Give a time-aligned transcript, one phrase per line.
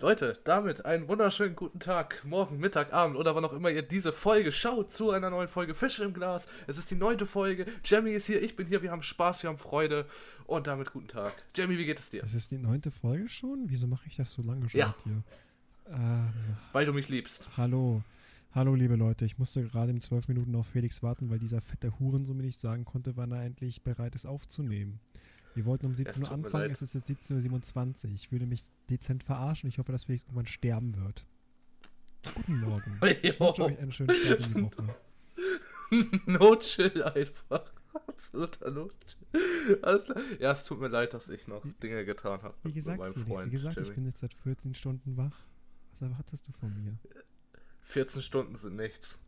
[0.00, 4.12] Leute, damit einen wunderschönen guten Tag, morgen, Mittag, Abend oder wann auch immer ihr diese
[4.12, 6.46] Folge schaut zu einer neuen Folge Fische im Glas.
[6.68, 7.66] Es ist die neunte Folge.
[7.84, 10.06] Jamie ist hier, ich bin hier, wir haben Spaß, wir haben Freude
[10.46, 11.32] und damit guten Tag.
[11.56, 12.22] Jamie, wie geht es dir?
[12.22, 13.64] Es ist die neunte Folge schon?
[13.66, 14.94] Wieso mache ich das so lange schon Ja.
[15.04, 15.22] mit dir?
[15.92, 16.32] Ähm,
[16.72, 17.48] Weil du mich liebst.
[17.56, 18.02] hallo.
[18.54, 19.24] Hallo, liebe Leute.
[19.24, 22.60] Ich musste gerade in zwölf Minuten auf Felix warten, weil dieser fette Hurensohn mir nicht
[22.60, 25.00] sagen konnte, wann er endlich bereit ist aufzunehmen.
[25.58, 26.70] Wir wollten um 17 Uhr anfangen, leid.
[26.70, 28.12] es ist jetzt 17.27 Uhr.
[28.12, 29.68] Ich würde mich dezent verarschen.
[29.68, 31.26] Ich hoffe, dass Felix irgendwann sterben wird.
[32.32, 33.00] Guten Morgen.
[33.22, 34.62] Ich wünsche euch einen schönen Start in die
[35.90, 36.20] Woche.
[36.26, 37.72] no chill einfach.
[38.06, 39.80] Absoluter No chill.
[39.82, 40.18] Alles klar.
[40.38, 42.54] Ja, es tut mir leid, dass ich noch Dinge getan habe.
[42.62, 45.44] Wie gesagt, Felix, wie gesagt, ich bin jetzt seit 14 Stunden wach.
[45.90, 46.96] Was erwartest du von mir?
[47.80, 49.18] 14 Stunden sind nichts.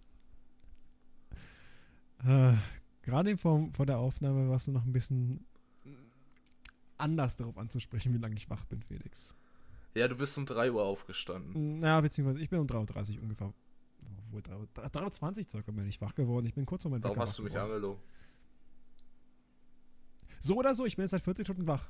[2.24, 2.54] Äh,
[3.02, 5.44] gerade vor, vor der Aufnahme warst du noch ein bisschen
[7.00, 9.34] anders darauf anzusprechen, wie lange ich wach bin, Felix.
[9.94, 11.80] Ja, du bist um 3 Uhr aufgestanden.
[11.80, 13.52] Ja, beziehungsweise ich bin um 3.30 Uhr ungefähr.
[14.18, 16.46] Obwohl, 3.20 Uhr circa bin ich wach geworden.
[16.46, 17.72] Ich bin kurz vor meinem Warum hast du mich geworden.
[17.72, 18.02] angelogen?
[20.38, 21.88] So oder so, ich bin jetzt seit 40 Stunden wach.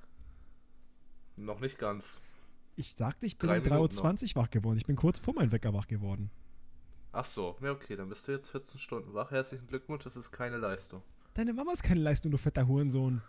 [1.37, 2.21] Noch nicht ganz.
[2.77, 4.79] Ich sagte, ich bin Drei um Minuten 3.20 Uhr wach geworden.
[4.79, 6.31] Ich bin kurz vor meinem Wecker wach geworden.
[7.13, 9.31] Ach so, ja okay, dann bist du jetzt 14 Stunden wach.
[9.31, 11.03] Herzlichen Glückwunsch, das ist keine Leistung.
[11.35, 13.21] Deine Mama ist keine Leistung, du fetter Hurensohn.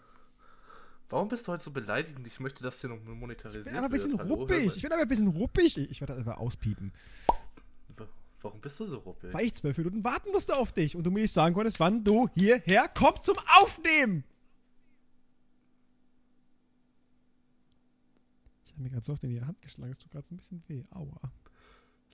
[1.12, 2.26] Warum bist du heute so beleidigend?
[2.26, 4.18] Ich möchte, dass hier noch monetarisiert Ich bin aber ein bisschen.
[4.18, 4.78] Hallo, ruppig.
[4.78, 5.78] Ich bin aber ein bisschen ruppig.
[5.78, 6.94] Ich werde das einfach auspiepen.
[8.42, 9.34] Warum bist du so ruppig?
[9.34, 12.04] Weil ich zwölf Minuten warten musste auf dich und du mir nicht sagen konntest, wann
[12.04, 14.24] du hierher kommst zum Aufnehmen.
[18.66, 20.38] Ich habe mir gerade so oft in die Hand geschlagen, es tut gerade so ein
[20.38, 20.84] bisschen weh.
[20.92, 21.32] Aua.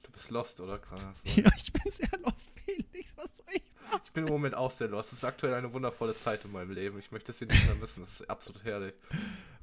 [0.03, 0.79] Du bist lost, oder?
[0.79, 1.23] Krass.
[1.35, 3.13] Ja, ich bin sehr los, Felix.
[3.15, 4.01] Was soll ich machen?
[4.05, 5.11] Ich bin im Moment auch sehr lost.
[5.11, 6.97] Es ist aktuell eine wundervolle Zeit in meinem Leben.
[6.99, 8.03] Ich möchte es hier nicht mehr missen.
[8.03, 8.93] Das ist absolut herrlich.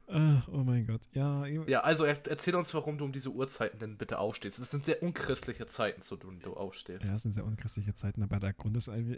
[0.07, 1.01] Ach, oh mein Gott.
[1.13, 1.81] Ja, ja.
[1.81, 4.59] Also er, erzähl uns, warum du um diese Uhrzeiten denn bitte aufstehst.
[4.59, 7.05] Es sind sehr unchristliche Zeiten, zu denen du aufstehst.
[7.05, 9.17] Ja, es sind sehr unchristliche Zeiten, aber der Grund ist, ein-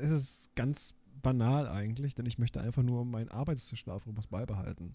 [0.00, 4.92] es ist ganz banal eigentlich, denn ich möchte einfach nur meinen Arbeitsschlafrhythmus beibehalten.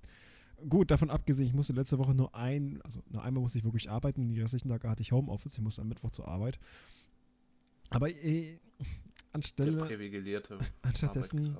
[0.69, 3.89] Gut, davon abgesehen, ich musste letzte Woche nur ein, also nur einmal musste ich wirklich
[3.89, 6.59] arbeiten, die restlichen Tage hatte ich Homeoffice, ich musste am Mittwoch zur Arbeit.
[7.89, 8.59] Aber äh,
[9.33, 11.57] anstelle, privilegierte anstattdessen,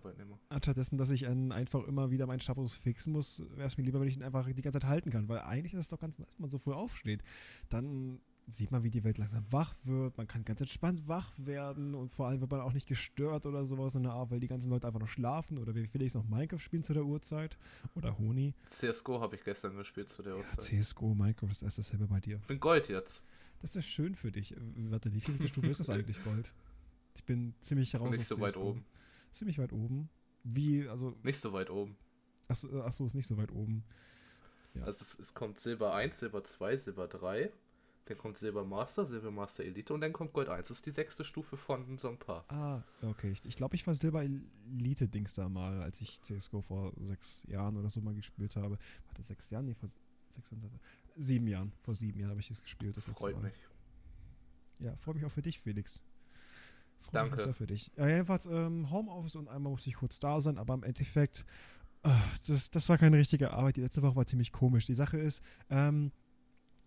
[0.50, 4.08] anstattdessen, dass ich einfach immer wieder meinen Status fixen muss, wäre es mir lieber, wenn
[4.08, 6.34] ich ihn einfach die ganze Zeit halten kann, weil eigentlich ist es doch ganz nice,
[6.38, 7.24] wenn man so früh aufsteht.
[7.70, 11.96] Dann sieht man, wie die Welt langsam wach wird, man kann ganz entspannt wach werden
[11.96, 14.48] und vor allem wird man auch nicht gestört oder sowas in der Art, weil die
[14.48, 17.58] ganzen Leute einfach noch schlafen oder wie Felix noch Minecraft spielen zu der Uhrzeit
[17.96, 18.54] oder Honi.
[18.70, 20.62] CSGO habe ich gestern gespielt zu der Ja, Uhrzeit.
[20.62, 22.38] CSGO, Minecraft ist erst dasselbe bei dir.
[22.42, 23.22] Ich bin Gold jetzt.
[23.62, 24.54] Das ist schön für dich.
[24.90, 26.54] Warte, wie viele Stufe ist das eigentlich, Gold?
[27.16, 28.70] Ich bin ziemlich raus Nicht so weit CS:GO.
[28.72, 28.86] oben.
[29.32, 30.10] Ziemlich weit oben.
[30.44, 31.96] Wie, also, Nicht so weit oben.
[32.50, 33.86] ach, ach so, ist nicht so weit oben.
[34.74, 34.84] Ja.
[34.84, 37.52] Also es, es kommt Silber 1, Silber 2, Silber 3.
[38.06, 40.68] Dann kommt Silber Master, Silber Master Elite und dann kommt Gold 1.
[40.68, 42.44] Das ist die sechste Stufe von so ein paar.
[42.50, 43.32] Ah, okay.
[43.32, 47.78] Ich, ich glaube, ich war Silber Elite-Dings da mal, als ich CSGO vor sechs Jahren
[47.78, 48.78] oder so mal gespielt habe.
[49.08, 49.66] Warte, sechs Jahren?
[49.66, 49.88] Nee, vor
[50.30, 50.80] sechs Jahren.
[51.16, 51.72] Sieben Jahren.
[51.82, 52.98] Vor sieben Jahren habe ich das gespielt.
[52.98, 53.54] Das Freut mich.
[54.80, 56.02] Ja, freue mich auch für dich, Felix.
[57.00, 57.32] Freue Danke.
[57.32, 57.92] mich auch sehr für dich.
[57.96, 61.46] Ja, jedenfalls ähm, Homeoffice und einmal musste ich kurz da sein, aber im Endeffekt,
[62.04, 63.78] ah, das, das war keine richtige Arbeit.
[63.78, 64.86] Die letzte Woche war ziemlich komisch.
[64.86, 66.12] Die Sache ist, ähm,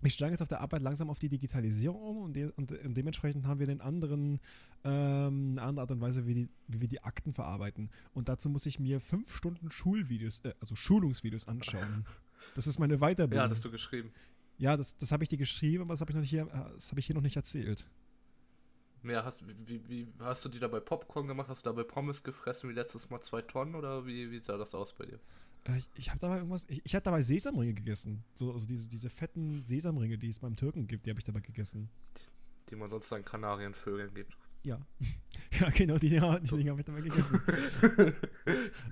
[0.02, 2.96] ich schlage jetzt auf der Arbeit langsam auf die Digitalisierung um und, de und, und
[2.96, 4.40] dementsprechend haben wir den anderen,
[4.84, 7.90] ähm, eine andere Art und Weise, wie, die, wie wir die Akten verarbeiten.
[8.12, 12.04] Und dazu muss ich mir fünf Stunden Schulvideos, äh, also Schulungsvideos anschauen.
[12.54, 13.38] Das ist meine Weiterbildung.
[13.38, 14.12] Ja, hattest du geschrieben.
[14.58, 16.74] Ja, das, das habe ich dir geschrieben, aber das habe ich, noch nicht hier, äh,
[16.74, 17.88] das hab ich hier noch nicht erzählt.
[19.02, 21.48] Ja, hast, wie, wie, hast du die dabei Popcorn gemacht?
[21.48, 24.74] Hast du dabei Pommes gefressen wie letztes Mal zwei Tonnen oder wie, wie sah das
[24.74, 25.20] aus bei dir?
[25.68, 28.24] Äh, ich ich habe dabei irgendwas, ich, ich habe dabei Sesamringe gegessen.
[28.34, 31.40] So, also diese, diese fetten Sesamringe, die es beim Türken gibt, die habe ich dabei
[31.40, 31.88] gegessen.
[32.70, 34.36] Die man sonst an Kanarienvögeln gibt.
[34.62, 34.80] Ja.
[35.60, 37.40] ja, genau, die, die Dinger habe ich dabei gegessen.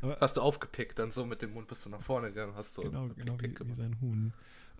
[0.03, 2.75] Aber- Hast du aufgepickt, dann so mit dem Mund bist du nach vorne gegangen, hast
[2.75, 4.33] so genau, genau wie, wie sein Huhn.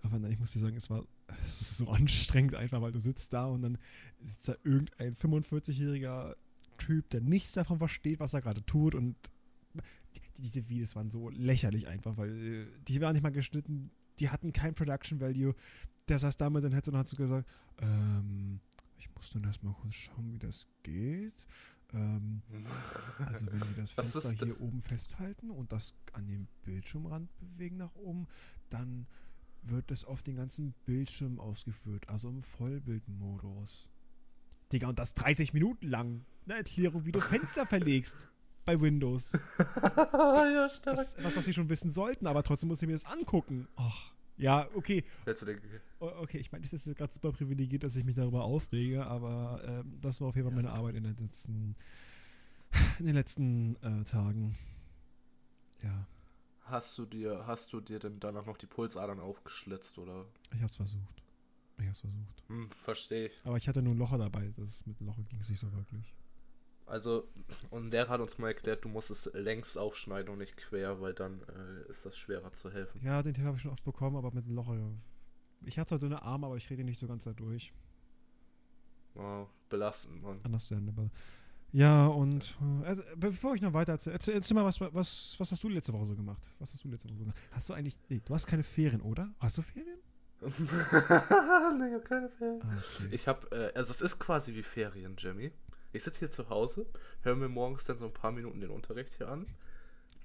[0.03, 1.03] Aber nein, ich muss dir sagen, es war
[1.41, 3.77] es ist so anstrengend einfach, weil du sitzt da und dann
[4.21, 6.35] sitzt da irgendein 45-jähriger
[6.77, 9.15] Typ, der nichts davon versteht, was er gerade tut und
[10.37, 14.53] diese Videos waren so lächerlich einfach, weil äh, die waren nicht mal geschnitten, die hatten
[14.53, 15.55] kein Production Value.
[16.07, 17.49] Der saß da mit seinem Headset und hat so gesagt,
[17.79, 18.59] ähm,
[18.97, 21.45] ich muss dann erstmal kurz schauen, wie das geht.
[21.93, 22.41] Ähm,
[23.25, 27.95] also wenn Sie das Fenster hier oben festhalten und das an dem Bildschirmrand bewegen nach
[27.95, 28.27] oben,
[28.69, 29.07] dann
[29.63, 33.89] wird es auf den ganzen Bildschirm ausgeführt, also im Vollbildmodus.
[34.71, 36.25] Digga, und das 30 Minuten lang.
[36.45, 38.29] Eine Erklärung, wie du Fenster verlegst
[38.65, 39.33] bei Windows.
[39.81, 40.95] ja, stark.
[40.97, 43.67] Das was, was sie schon wissen sollten, aber trotzdem muss ich mir das angucken.
[43.77, 45.03] Och, Ja, okay.
[45.99, 49.97] Okay, ich meine, es ist gerade super privilegiert, dass ich mich darüber aufrege, aber ähm,
[50.01, 51.75] das war auf jeden Fall meine Arbeit in den letzten,
[52.99, 54.57] in den letzten äh, Tagen.
[55.81, 56.07] Ja,
[56.65, 60.25] hast du dir, hast du dir denn danach noch die Pulsadern aufgeschlitzt oder?
[60.53, 61.23] ich hab's versucht.
[61.77, 62.43] Ich hab's versucht.
[62.47, 63.35] Hm, verstehe ich.
[63.43, 64.53] Aber ich hatte nur ein Locher dabei.
[64.57, 66.13] Das mit Locher ging es nicht so wirklich.
[66.87, 67.27] Also,
[67.71, 71.13] und der hat uns mal erklärt, du musst es längs aufschneiden und nicht quer, weil
[71.13, 73.01] dann äh, ist das schwerer zu helfen.
[73.03, 74.77] Ja, den Tipp habe ich schon oft bekommen, aber mit einem Locher.
[75.63, 77.73] Ich hatte zwar dünne Arme, aber ich rede nicht so ganz da durch.
[79.15, 80.39] Wow, belastend, Mann.
[80.43, 81.09] Understandable.
[81.71, 85.51] Ja, und äh, also, bevor ich noch weiter erzähle, erzähl, erzähl mal, was, was, was
[85.51, 86.53] hast du letzte Woche so gemacht?
[86.59, 87.39] Was hast du letzte Woche so gemacht?
[87.51, 87.97] Hast du eigentlich.
[88.09, 89.33] Nee, du hast keine Ferien, oder?
[89.39, 89.97] Hast du Ferien?
[90.41, 92.61] nee, ich hab keine Ferien.
[92.61, 93.07] Ah, okay.
[93.11, 95.51] Ich hab, äh, also es ist quasi wie Ferien, Jimmy.
[95.95, 96.85] Ich sitze hier zu Hause,
[97.21, 99.45] höre mir morgens dann so ein paar Minuten den Unterricht hier an,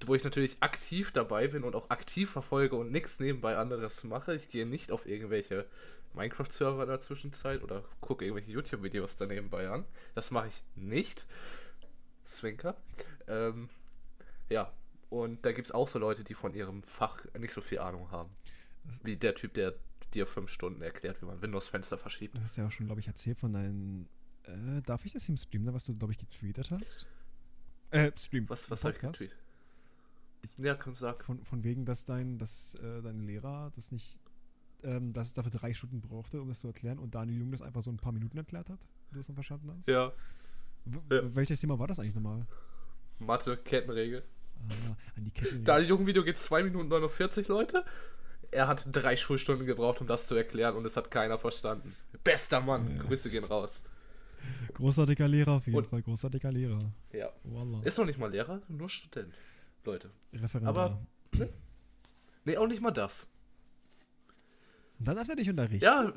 [0.05, 4.35] wo ich natürlich aktiv dabei bin und auch aktiv verfolge und nichts nebenbei anderes mache.
[4.35, 5.65] Ich gehe nicht auf irgendwelche
[6.13, 9.85] Minecraft-Server in der Zwischenzeit oder gucke irgendwelche YouTube-Videos da nebenbei an.
[10.13, 11.25] Das mache ich nicht.
[12.25, 12.75] Zwinker.
[13.27, 13.69] Ähm,
[14.49, 14.71] ja,
[15.09, 18.11] und da gibt es auch so Leute, die von ihrem Fach nicht so viel Ahnung
[18.11, 18.29] haben.
[19.03, 19.73] Wie der Typ, der
[20.13, 22.35] dir fünf Stunden erklärt, wie man Windows-Fenster verschiebt.
[22.35, 24.09] Du hast ja auch schon, glaube ich, erzählt von deinen.
[24.43, 27.07] Äh, darf ich das im Stream sagen, was du, glaube ich, getweetet hast?
[27.91, 28.49] Äh, Stream.
[28.49, 29.37] Was, was hab ich getweetet?
[30.57, 31.23] Ja, komm, sag.
[31.23, 34.19] Von, von wegen, dass dein, dass, äh, dein Lehrer das nicht.
[34.83, 37.61] Ähm, dass es dafür drei Stunden brauchte, um das zu erklären und Daniel Jung das
[37.61, 39.87] einfach so ein paar Minuten erklärt hat, wie du es dann verstanden hast?
[39.87, 40.11] Ja,
[40.85, 41.21] W Ja.
[41.35, 42.47] Welches Thema war das eigentlich nochmal?
[43.19, 44.23] Mathe, Kettenregel.
[44.69, 45.63] Ah, an die Ketten.
[45.63, 47.85] Da Jugendvideo geht 2 Minuten 49, Leute.
[48.49, 51.93] Er hat drei Schulstunden gebraucht, um das zu erklären und es hat keiner verstanden.
[52.23, 53.03] Bester Mann, Ja.
[53.03, 53.83] Grüße gehen raus.
[54.73, 56.79] Großartiger Lehrer auf jeden Und- Fall, großartiger Lehrer.
[57.13, 57.29] Ja.
[57.43, 57.81] Wallah.
[57.83, 59.33] Ist noch nicht mal Lehrer, nur Student.
[59.83, 60.11] Leute.
[60.33, 60.69] Referendar.
[60.85, 61.01] aber-
[62.45, 63.27] Nee, auch nicht mal das.
[64.99, 65.83] Und dann darf er dich unterrichten.
[65.83, 66.13] Ja,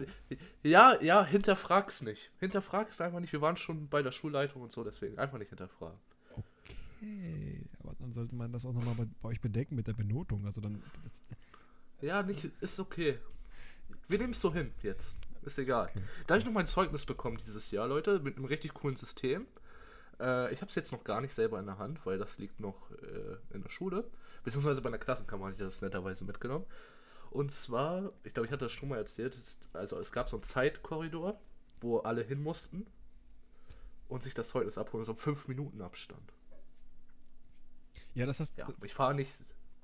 [0.63, 2.31] ja, ja, hinterfrag's nicht.
[2.39, 3.33] Hinterfrag's einfach nicht.
[3.33, 5.99] Wir waren schon bei der Schulleitung und so, deswegen einfach nicht hinterfragen.
[6.37, 10.45] Okay, aber dann sollte man das auch nochmal bei, bei euch bedenken mit der Benotung.
[10.45, 10.75] Also dann.
[11.03, 11.23] Das,
[12.03, 13.19] Ja, nicht, ist okay.
[14.09, 15.17] Wir nehmen es so hin jetzt.
[15.45, 15.91] Ist egal.
[16.27, 19.47] Da habe ich noch mein Zeugnis bekommen dieses Jahr, Leute, mit einem richtig coolen System.
[20.21, 22.61] Äh, ich habe es jetzt noch gar nicht selber in der Hand, weil das liegt
[22.61, 24.05] noch äh, in der Schule.
[24.43, 26.65] Beziehungsweise bei einer Klassenkammer hatte ich das netterweise mitgenommen.
[27.31, 29.37] Und zwar, ich glaube, ich hatte das schon mal erzählt,
[29.73, 31.41] also es gab so einen Zeitkorridor,
[31.81, 32.87] wo alle hin mussten
[34.09, 36.33] und sich das Zeugnis abholen, so um 5 Minuten Abstand.
[38.15, 39.33] ja, das hast, Ja, ich fahre nicht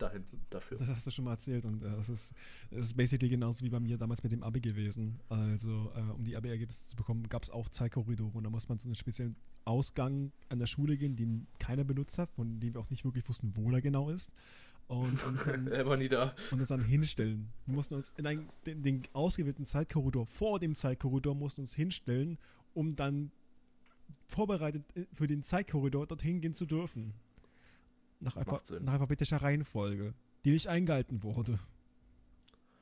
[0.00, 0.78] dahin dafür.
[0.78, 2.34] das hast du schon mal erzählt und äh, das, ist,
[2.70, 5.20] das ist basically genauso wie bei mir damals mit dem Abi gewesen.
[5.28, 8.78] Also, äh, um die Abi-Ergebnisse zu bekommen, gab es auch Zeitkorridore und da muss man
[8.78, 12.80] zu einem speziellen Ausgang an der Schule gehen, den keiner benutzt hat, von dem wir
[12.80, 14.32] auch nicht wirklich wussten, wo der genau ist.
[14.86, 16.34] Und uns dann Er war nie da.
[16.50, 17.48] und uns dann hinstellen.
[17.64, 22.38] Wir mussten uns in einen, den, den ausgewählten Zeitkorridor vor dem Zeitkorridor mussten uns hinstellen,
[22.74, 23.30] um dann
[24.26, 27.14] vorbereitet äh, für den Zeitkorridor dorthin gehen zu dürfen.
[28.20, 30.14] Nach, alpha, nach alphabetischer Reihenfolge,
[30.44, 31.58] die nicht eingehalten wurde.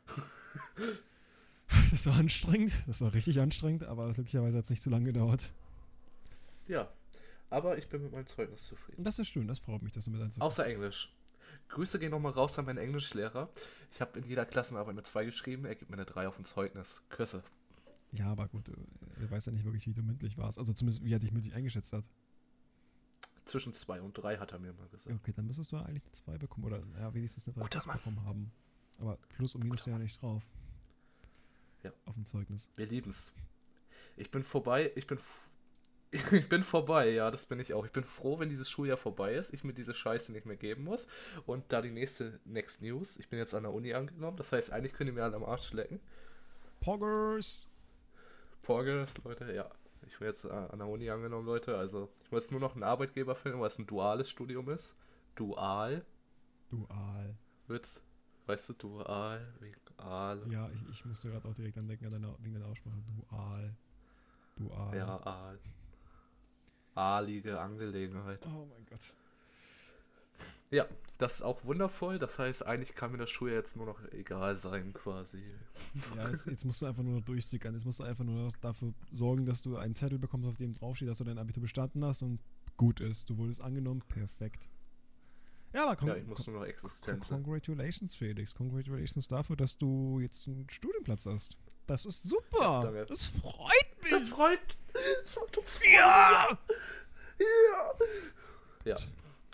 [1.90, 5.52] das war anstrengend, das war richtig anstrengend, aber glücklicherweise hat es nicht zu lange gedauert.
[6.66, 6.92] Ja,
[7.50, 9.02] aber ich bin mit meinem Zeugnis zufrieden.
[9.02, 11.12] Das ist schön, das freut mich, dass du mit deinem Außer Englisch.
[11.68, 13.50] Grüße gehen nochmal raus an meinen Englischlehrer.
[13.90, 16.44] Ich habe in jeder Klassenarbeit eine 2 geschrieben, er gibt mir eine 3 auf dem
[16.44, 17.02] Zeugnis.
[17.10, 17.42] Küsse.
[18.12, 18.72] Ja, aber gut, äh,
[19.20, 20.58] er weiß ja nicht wirklich, wie du mündlich warst.
[20.58, 22.04] Also zumindest, wie er dich mündlich eingeschätzt hat.
[23.48, 25.14] Zwischen 2 und 3 hat er mir mal gesagt.
[25.16, 27.86] Okay, dann müsstest du eigentlich eine 2 bekommen oder ja, wenigstens eine 3 Guter plus
[27.86, 27.96] Mann.
[27.96, 28.52] bekommen haben.
[29.00, 30.50] Aber Plus und Minus Guter ja nicht drauf.
[31.82, 31.92] Ja.
[32.04, 32.70] Auf dem Zeugnis.
[32.76, 33.32] Wir lieben's.
[34.16, 35.18] Ich bin vorbei, ich bin.
[36.10, 37.84] Ich bin vorbei, ja, das bin ich auch.
[37.84, 40.84] Ich bin froh, wenn dieses Schuljahr vorbei ist, ich mir diese Scheiße nicht mehr geben
[40.84, 41.06] muss.
[41.44, 44.72] Und da die nächste Next News, ich bin jetzt an der Uni angenommen, das heißt,
[44.72, 46.00] eigentlich können die mir alle am Arsch lecken.
[46.80, 47.68] Poggers!
[48.62, 49.70] Vorgers, Leute, ja.
[50.08, 51.76] Ich bin jetzt äh, an der Uni angenommen, Leute.
[51.76, 54.96] Also, ich muss nur noch einen Arbeitgeber finden, weil es ein duales Studium ist.
[55.34, 56.04] Dual.
[56.70, 57.36] Dual.
[57.66, 58.02] Witz.
[58.46, 59.54] Weißt du, dual,
[59.98, 60.42] Aal.
[60.50, 62.96] Ja, ich, ich musste gerade auch direkt an denken, an deiner, wegen deiner Aussprache.
[63.28, 63.76] Dual.
[64.56, 64.96] Dual.
[64.96, 65.58] Ja, Aal.
[66.94, 68.46] Aalige Angelegenheit.
[68.46, 69.14] Oh mein Gott.
[70.70, 72.18] Ja, das ist auch wundervoll.
[72.18, 75.42] Das heißt, eigentlich kann mir das Schuljahr jetzt nur noch egal sein, quasi.
[76.16, 77.74] Ja, jetzt, jetzt musst du einfach nur noch durchsickern.
[77.74, 80.74] Jetzt musst du einfach nur noch dafür sorgen, dass du einen Zettel bekommst, auf dem
[80.74, 82.38] draufsteht, dass du dein Abitur bestanden hast und
[82.76, 83.30] gut ist.
[83.30, 84.02] Du wurdest angenommen.
[84.08, 84.68] Perfekt.
[85.72, 86.08] Ja, aber komm.
[86.08, 87.42] Ja, ich muss nur noch existent sein.
[87.42, 88.54] Congratulations, Felix.
[88.54, 91.58] Congratulations dafür, dass du jetzt einen Studienplatz hast.
[91.86, 92.82] Das ist super.
[92.84, 93.06] Danke.
[93.06, 94.10] Das freut mich.
[94.10, 94.76] Das freut.
[94.92, 96.48] Das macht uns Ja.
[98.84, 98.96] Ja,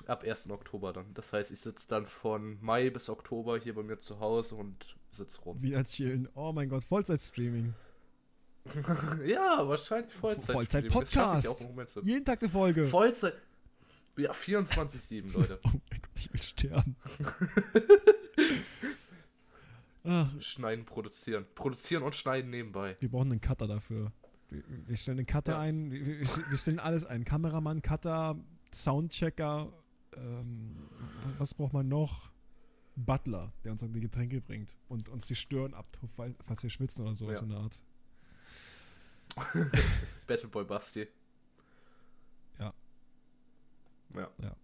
[0.08, 0.50] ab 1.
[0.50, 1.12] Oktober dann.
[1.14, 4.96] Das heißt, ich sitze dann von Mai bis Oktober hier bei mir zu Hause und
[5.10, 5.60] sitze rum.
[5.62, 6.28] Wieder chillen.
[6.34, 7.74] Oh mein Gott, Vollzeitstreaming.
[9.26, 10.56] ja, wahrscheinlich Vollzeit.
[10.56, 11.68] Vollzeit-Podcast.
[12.02, 12.86] Jeden Tag eine Folge.
[12.86, 13.34] Vollzeit.
[14.16, 15.58] Ja, 24-7, Leute.
[15.64, 16.96] oh mein Gott, ich will sterben.
[20.40, 21.46] Schneiden, produzieren.
[21.54, 22.96] Produzieren und schneiden nebenbei.
[23.00, 24.12] Wir brauchen einen Cutter dafür.
[24.50, 25.60] Wir, stellen einen Cutter ja.
[25.60, 25.90] ein.
[25.90, 27.24] Wir, wir, stellen alles ein.
[27.24, 28.36] Kameramann, Cutter,
[28.72, 29.72] Soundchecker.
[30.16, 30.76] Ähm,
[31.38, 32.30] was braucht man noch?
[32.96, 37.04] Butler, der uns dann die Getränke bringt und uns die Stirn abtupft, falls wir schwitzen
[37.04, 37.34] oder so, ja.
[37.34, 37.82] so eine Art.
[40.26, 41.08] Battleboy Basti.
[42.58, 42.72] Ja.
[44.14, 44.30] Ja.
[44.40, 44.56] ja.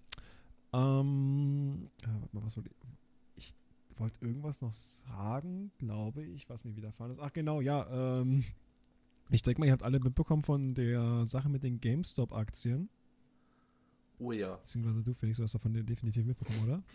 [0.73, 2.77] Ähm, ja, warte mal, was wollte ich?
[3.35, 3.55] Ich
[3.99, 7.19] wollte irgendwas noch sagen, glaube ich, was mir widerfahren ist.
[7.21, 8.45] Ach genau, ja, ähm,
[9.31, 12.89] ich denke mal, ihr habt alle mitbekommen von der Sache mit den GameStop-Aktien.
[14.21, 14.57] Oh ja.
[14.57, 16.83] Beziehungsweise du, Felix, du hast davon definitiv mitbekommen, oder?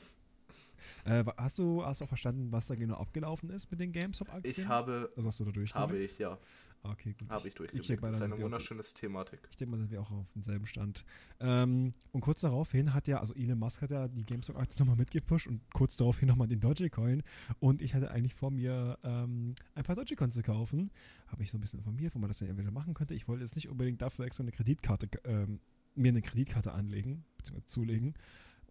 [1.06, 4.66] Äh, hast du hast auch verstanden, was da genau abgelaufen ist mit den GameStop-Aktien?
[4.66, 5.10] Ich habe.
[5.16, 6.38] Also hast du da Habe ich, ja.
[6.84, 7.30] Okay, gut.
[7.30, 7.90] Habe ich durchgeblickt.
[7.90, 9.40] Ich das ist eine wunderschöne Thematik.
[9.50, 11.04] Ich denke mal, sind wir auch auf demselben Stand.
[11.40, 15.48] Ähm, und kurz daraufhin hat ja, also Elon Musk hat ja die GameStop-Aktien nochmal mitgepusht
[15.48, 17.24] und kurz daraufhin nochmal den Dogecoin.
[17.60, 20.92] Und ich hatte eigentlich vor mir, ähm, ein paar Dogecoins zu kaufen.
[21.28, 23.16] Habe mich so ein bisschen informiert, wo man das ja entweder machen könnte.
[23.16, 25.60] Ich wollte jetzt nicht unbedingt dafür extra eine Kreditkarte, ähm,
[25.96, 28.16] mir eine Kreditkarte anlegen, beziehungsweise zulegen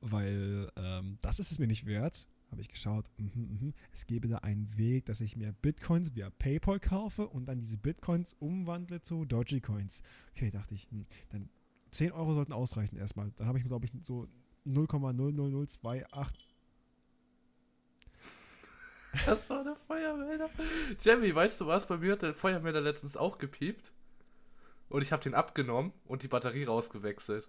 [0.04, 2.28] weil ähm, das ist es mir nicht wert.
[2.50, 6.30] Habe ich geschaut, mh, mh, es gäbe da einen Weg, dass ich mir Bitcoins via
[6.30, 10.02] PayPal kaufe und dann diese Bitcoins umwandle zu Dogecoins.
[10.32, 11.48] Okay, dachte ich, mh, dann
[11.90, 13.32] 10 Euro sollten ausreichen erstmal.
[13.36, 14.28] Dann habe ich glaube ich, so
[14.66, 16.34] 0,00028
[19.26, 20.50] das war der Feuermelder.
[21.00, 21.86] Jamie, weißt du was?
[21.86, 23.92] Bei mir hat der Feuermelder letztens auch gepiept.
[24.94, 27.48] Und ich habe den abgenommen und die Batterie rausgewechselt.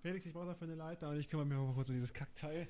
[0.00, 2.68] Felix, ich brauche dafür eine Leiter und ich kümmere mich mal kurz um dieses Kackteil.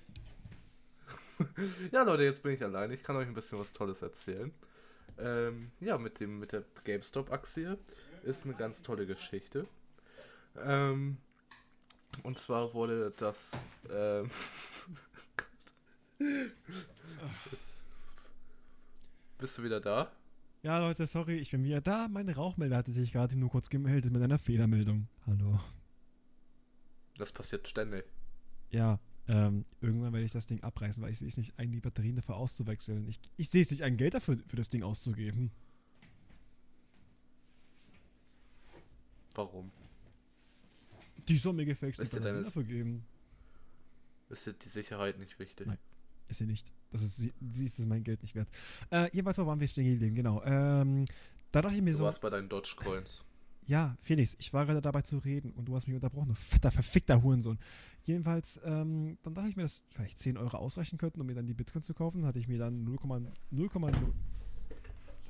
[1.93, 2.91] ja, Leute, jetzt bin ich allein.
[2.91, 4.51] Ich kann euch ein bisschen was Tolles erzählen.
[5.19, 7.77] Ähm, ja, mit, dem, mit der GameStop-Aktie
[8.23, 9.67] ist eine ganz tolle Geschichte.
[10.57, 11.19] Ähm,
[12.23, 13.69] und zwar wurde das.
[13.91, 14.31] Ähm,
[19.37, 20.11] Bist du wieder da?
[20.63, 22.07] Ja, Leute, sorry, ich bin wieder da.
[22.09, 25.09] Meine Rauchmelder hatte sich gerade nur kurz gemeldet mit einer Fehlermeldung.
[25.27, 25.59] Hallo.
[27.19, 28.05] Das passiert ständig.
[28.71, 31.81] Ja, ähm, irgendwann werde ich das Ding abreißen, weil ich sehe es nicht ein, die
[31.81, 33.09] Batterien dafür auszuwechseln.
[33.09, 35.51] Ich, ich sehe es nicht ein, Geld dafür für das Ding auszugeben.
[39.35, 39.73] Warum?
[41.27, 43.05] Die Summe gefällt die Batterien dafür geben.
[44.29, 45.67] Ist dir die Sicherheit nicht wichtig?
[45.67, 45.79] Nein,
[46.29, 46.73] ist sie nicht.
[46.91, 48.49] Das ist, sie, sie ist mein Geld nicht wert.
[48.91, 50.15] Äh, jedenfalls, wo waren wir stehen geblieben?
[50.15, 50.43] Genau.
[50.45, 51.05] Ähm,
[51.51, 52.03] da dachte ich mir du so.
[52.03, 53.25] Du warst bei deinen Dogecoins.
[53.65, 56.73] Ja, Felix, ich war gerade dabei zu reden und du hast mich unterbrochen, du fetter,
[56.73, 57.59] verfickter Hurensohn.
[58.03, 61.47] Jedenfalls, ähm, dann dachte ich mir, dass vielleicht 10 Euro ausreichen könnten, um mir dann
[61.47, 62.27] die Bitcoin zu kaufen.
[62.27, 63.27] Hatte ich mir dann 0,0.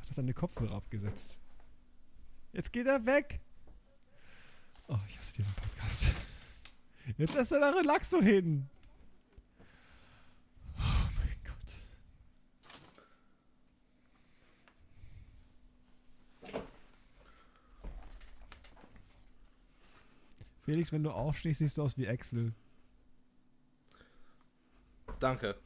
[0.02, 1.40] Hat er seine Kopfhörer abgesetzt?
[2.52, 3.40] Jetzt geht er weg!
[4.88, 6.12] Oh, ich hasse diesen Podcast.
[7.16, 8.68] Jetzt lässt er da Relaxo hin.
[20.62, 22.54] Felix, wenn du aufstehst, siehst du aus wie Axel.
[25.18, 25.56] Danke.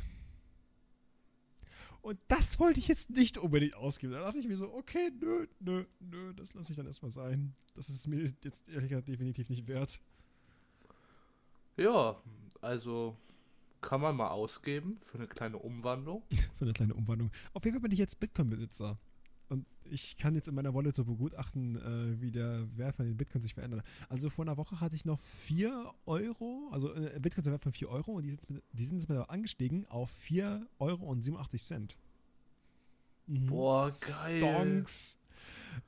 [2.03, 4.13] Und das wollte ich jetzt nicht unbedingt ausgeben.
[4.13, 7.55] Da dachte ich mir so, okay, nö, nö, nö, das lasse ich dann erstmal sein.
[7.75, 10.01] Das ist mir jetzt ehrlich gesagt definitiv nicht wert.
[11.77, 12.23] Ja,
[12.61, 13.17] also
[13.81, 16.23] kann man mal ausgeben für eine kleine Umwandlung.
[16.55, 17.31] für eine kleine Umwandlung.
[17.53, 18.97] Auf jeden Fall bin ich jetzt Bitcoin-Besitzer.
[19.91, 23.45] Ich kann jetzt in meiner Wallet so begutachten, äh, wie der Wert von den Bitcoins
[23.45, 23.83] sich verändert.
[24.09, 27.73] Also vor einer Woche hatte ich noch 4 Euro, also äh, Bitcoins im Wert von
[27.73, 31.23] 4 Euro und die sind, mit, die sind jetzt mal angestiegen auf 4 Euro und
[31.23, 31.99] 87 Cent.
[33.27, 33.47] Mhm.
[33.47, 34.39] Boah, geil.
[34.39, 35.20] Stonks.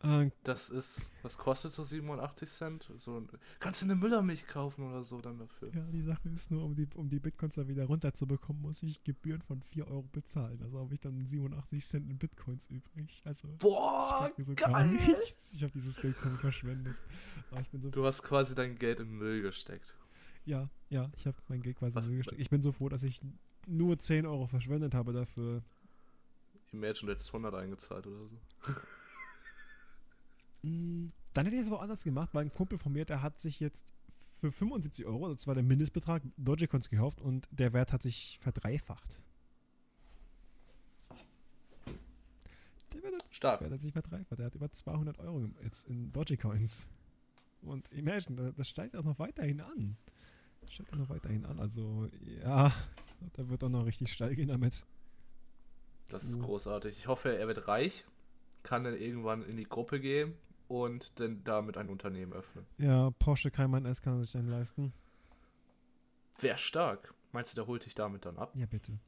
[0.03, 2.91] Äh, Das ist, was kostet so 87 Cent?
[2.97, 3.27] So,
[3.61, 5.71] kannst du eine Müllermilch kaufen oder so dann dafür?
[5.75, 9.03] ja, die Sache ist nur, um die, um die Bitcoins dann wieder runterzubekommen, muss ich
[9.05, 10.61] Gebühren von 4 Euro bezahlen.
[10.63, 13.23] Also habe ich dann 87 Cent in Bitcoins übrig.
[13.25, 14.89] Also, Boah, so gar geil!
[14.93, 15.53] nichts.
[15.55, 16.97] Ich habe dieses Geld kaum verschwendet.
[17.73, 19.97] So Du hast quasi dein Geld in Müll gesteckt.
[20.45, 22.41] Ja, ja, ich habe mein Geld quasi in Müll gesteckt.
[22.41, 23.21] Ich bin so froh, dass ich
[23.67, 25.63] nur 10 Euro verschwendet habe dafür.
[26.73, 28.39] Imagine, du hättest 100 eingezahlt oder so.
[30.63, 33.61] Mm, Dann hätte ich es woanders gemacht, weil ein Kumpel von mir, der hat sich
[33.61, 33.95] jetzt
[34.41, 39.21] für 75 Euro, das war der Mindestbetrag, Dogecoins gekauft und der Wert hat sich verdreifacht.
[42.93, 43.61] Der Wert hat, der Stark.
[43.61, 44.39] Wert hat sich verdreifacht.
[44.39, 46.89] Der hat über 200 Euro jetzt in Dogecoins.
[47.63, 49.97] Und imagine, das, steigt auch noch weiterhin an.
[50.61, 51.61] Das steigt auch noch weiterhin an.
[51.61, 52.09] Also,
[52.45, 52.73] ja,
[53.37, 54.85] der wird auch noch richtig steil gehen damit.
[56.09, 56.99] Das ist großartig.
[56.99, 58.05] Ich hoffe, er wird reich,
[58.65, 60.35] kann dann irgendwann in die Gruppe gehen
[60.73, 62.65] und dann damit ein Unternehmen öffnen.
[62.79, 64.95] Ja, Porsche Cayman S kann sich dann leisten.
[66.41, 67.15] Wäre stark.
[67.33, 68.53] Meinst du, der holt dich damit dann ab?
[68.55, 68.99] Ja, bitte.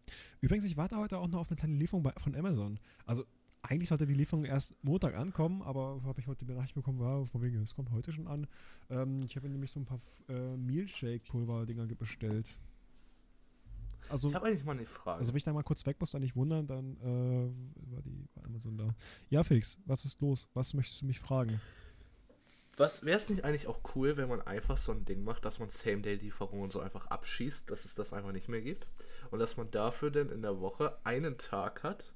[0.41, 2.79] Übrigens, ich warte heute auch noch auf eine kleine Lieferung bei, von Amazon.
[3.07, 3.25] Also,
[3.63, 7.25] eigentlich sollte die Lieferung erst Montag ankommen, aber habe ich heute die Nachricht bekommen, war
[7.25, 8.47] von wegen, es kommt heute schon an.
[8.91, 12.59] Ähm, ich habe nämlich so ein paar äh, Mealshake-Pulver-Dinger bestellt.
[14.09, 15.19] Also, Ich habe eigentlich mal eine Frage.
[15.19, 18.27] also, wenn ich da mal kurz weg muss, dann nicht wundern, dann äh, war die
[18.35, 18.95] war Amazon da.
[19.31, 20.49] Ja, Felix, was ist los?
[20.55, 21.61] Was möchtest du mich fragen?
[22.77, 25.61] Was wäre es nicht eigentlich auch cool, wenn man einfach so ein Ding macht, dass
[25.61, 28.89] man Same-Day-Lieferungen so einfach abschießt, dass es das einfach nicht mehr gibt
[29.31, 32.13] und dass man dafür dann in der Woche einen Tag hat,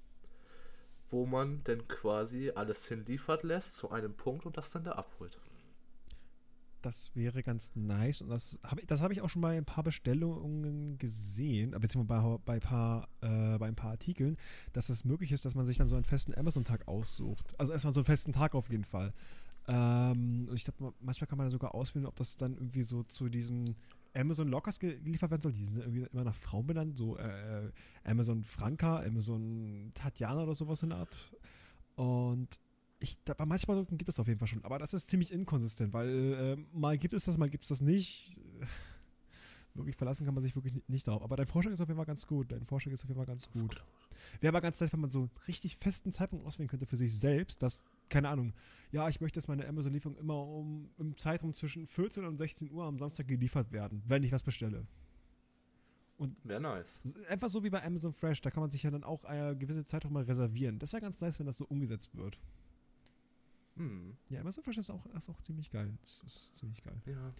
[1.11, 5.39] wo man dann quasi alles hinliefert lässt zu einem Punkt und das dann da abholt.
[6.81, 9.83] Das wäre ganz nice und das habe das hab ich auch schon bei ein paar
[9.83, 14.37] Bestellungen gesehen, äh, beziehungsweise bei, bei, paar, äh, bei ein paar Artikeln,
[14.73, 17.59] dass es möglich ist, dass man sich dann so einen festen Amazon-Tag aussucht.
[17.59, 19.13] Also erstmal so einen festen Tag auf jeden Fall.
[19.67, 23.03] Ähm, und ich glaube, manchmal kann man dann sogar auswählen, ob das dann irgendwie so
[23.03, 23.75] zu diesen
[24.15, 25.53] Amazon Lockers ge- geliefert werden soll.
[25.53, 27.73] Die sind irgendwie immer nach Frauen benannt, so äh,
[28.05, 31.33] Amazon Franka, Amazon Tatjana oder sowas in der Art.
[31.97, 32.61] Und
[33.01, 35.33] ich, da, bei manchen Produkten gibt es auf jeden Fall schon, aber das ist ziemlich
[35.33, 38.41] inkonsistent, weil äh, mal gibt es das, mal gibt es das nicht.
[39.75, 41.23] Wirklich verlassen kann man sich wirklich ni- nicht darauf.
[41.23, 42.51] Aber dein Vorschlag ist auf jeden Fall ganz gut.
[42.51, 43.81] Dein Vorschlag ist auf jeden Fall ganz gut.
[44.41, 47.17] Wäre aber ganz nice, wenn man so einen richtig festen Zeitpunkt auswählen könnte für sich
[47.17, 48.55] selbst, dass, keine Ahnung,
[48.91, 52.85] ja, ich möchte, dass meine Amazon-Lieferung immer um im Zeitraum zwischen 14 und 16 Uhr
[52.87, 54.85] am Samstag geliefert werden, wenn ich was bestelle.
[56.43, 57.03] Wäre nice.
[57.29, 59.85] Einfach so wie bei Amazon Fresh, da kann man sich ja dann auch eine gewisse
[59.85, 60.81] Zeitraum mal reservieren.
[60.81, 62.41] Das wäre ganz nice, wenn das so umgesetzt wird.
[63.79, 65.97] Hm, Ja, Amazon Fresh ist auch, ist auch ziemlich geil.
[66.01, 67.01] Das ist ziemlich geil.
[67.07, 67.31] ja.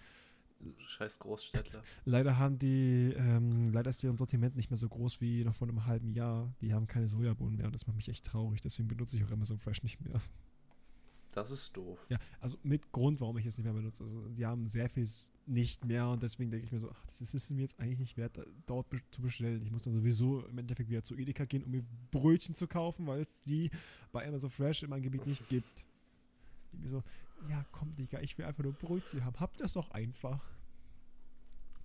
[0.89, 1.83] Scheiß Großstädtler.
[2.05, 5.69] Leider haben die, ähm, leider ist deren Sortiment nicht mehr so groß wie noch vor
[5.69, 6.53] einem halben Jahr.
[6.61, 8.61] Die haben keine Sojabohnen mehr und das macht mich echt traurig.
[8.61, 10.21] Deswegen benutze ich auch Amazon Fresh nicht mehr.
[11.31, 12.05] Das ist doof.
[12.09, 14.03] Ja, also mit Grund, warum ich es nicht mehr benutze.
[14.03, 15.07] Also die haben sehr viel
[15.47, 17.99] nicht mehr und deswegen denke ich mir so, ach, das ist es mir jetzt eigentlich
[18.01, 19.63] nicht wert, dort zu bestellen.
[19.63, 23.07] Ich muss dann sowieso im Endeffekt wieder zu Edeka gehen, um mir Brötchen zu kaufen,
[23.07, 23.71] weil es die
[24.11, 25.85] bei Amazon Fresh in meinem Gebiet nicht gibt.
[26.73, 27.03] Ich mir so,
[27.49, 29.39] ja komm Digga, ich will einfach nur Brötchen haben.
[29.41, 30.43] Habt das doch einfach.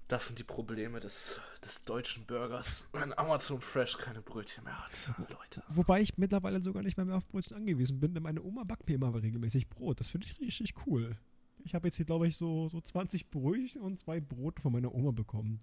[0.08, 4.92] Das sind die Probleme des, des deutschen Burgers, wenn Amazon Fresh keine Brötchen mehr hat.
[5.30, 5.64] Leute.
[5.70, 8.88] Wobei ich mittlerweile sogar nicht mehr, mehr auf Brötchen angewiesen bin, denn meine Oma backt
[8.88, 10.00] mir immer regelmäßig Brot.
[10.00, 11.18] Das finde ich richtig cool.
[11.64, 14.94] Ich habe jetzt hier, glaube ich, so, so 20 Brötchen und zwei Brote von meiner
[14.94, 15.60] Oma bekommen.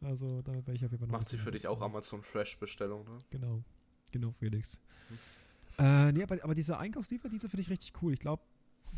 [0.00, 2.58] Also, damit werde ich auf jeden Fall noch Macht sie für dich auch Amazon Fresh
[2.58, 3.18] Bestellung, ne?
[3.30, 3.62] Genau.
[4.10, 4.80] Genau, Felix.
[5.08, 5.18] Hm.
[5.78, 8.12] Äh, nee, aber, aber diese Einkaufslieferdienste finde ich richtig cool.
[8.12, 8.42] Ich glaube,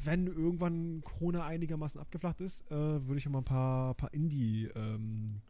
[0.04, 5.40] wenn irgendwann Corona einigermaßen abgeflacht ist, äh, würde ich mal ein paar, paar Indie- ähm,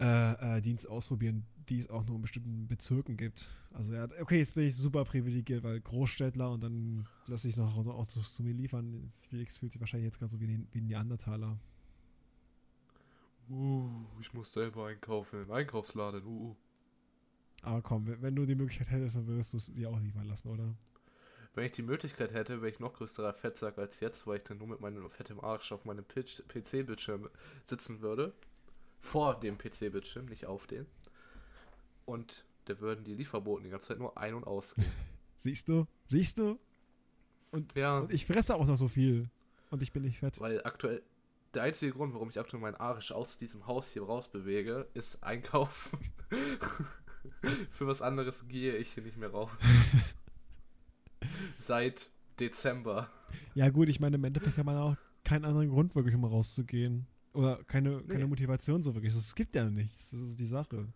[0.00, 3.48] äh, äh, ausprobieren, die es auch nur in bestimmten Bezirken gibt.
[3.72, 7.58] Also ja, okay, jetzt bin ich super privilegiert, weil Großstädtler und dann lasse ich es
[7.58, 9.10] noch auch zu, zu mir liefern.
[9.28, 11.58] Felix fühlt sich wahrscheinlich jetzt gerade so wie ein, wie Neandertaler.
[13.48, 13.88] Uh,
[14.20, 16.24] ich muss selber einkaufen Einkaufsladen.
[16.24, 16.56] Uh.
[17.64, 20.48] Aber komm, wenn, du die Möglichkeit hättest, dann würdest du es dir auch liefern lassen,
[20.48, 20.74] oder?
[21.54, 24.58] Wenn ich die Möglichkeit hätte, wäre ich noch größerer Fettsack als jetzt, weil ich dann
[24.58, 27.28] nur mit meinem fettem Arsch auf meinem PC-Bildschirm
[27.64, 28.32] sitzen würde.
[29.00, 30.86] Vor dem PC-Bildschirm, nicht auf den.
[32.06, 34.90] Und da würden die Lieferboten die ganze Zeit nur ein- und ausgehen.
[35.36, 35.86] Siehst du?
[36.06, 36.58] Siehst du?
[37.74, 39.30] ja, Und ich fresse auch noch so viel.
[39.70, 40.40] Und ich bin nicht fett.
[40.40, 41.02] weil aktuell.
[41.54, 45.98] Der einzige Grund, warum ich aktuell meinen Arsch aus diesem Haus hier rausbewege, ist einkaufen.
[47.72, 49.50] Für was anderes gehe ich hier nicht mehr raus.
[51.58, 52.10] Seit
[52.40, 53.08] Dezember.
[53.54, 57.06] Ja, gut, ich meine, im Endeffekt hat man auch keinen anderen Grund, wirklich, um rauszugehen.
[57.32, 58.30] Oder keine, keine Nee.
[58.30, 59.14] Motivation so wirklich.
[59.14, 60.10] Es gibt ja nichts.
[60.10, 60.86] Das ist die Sache.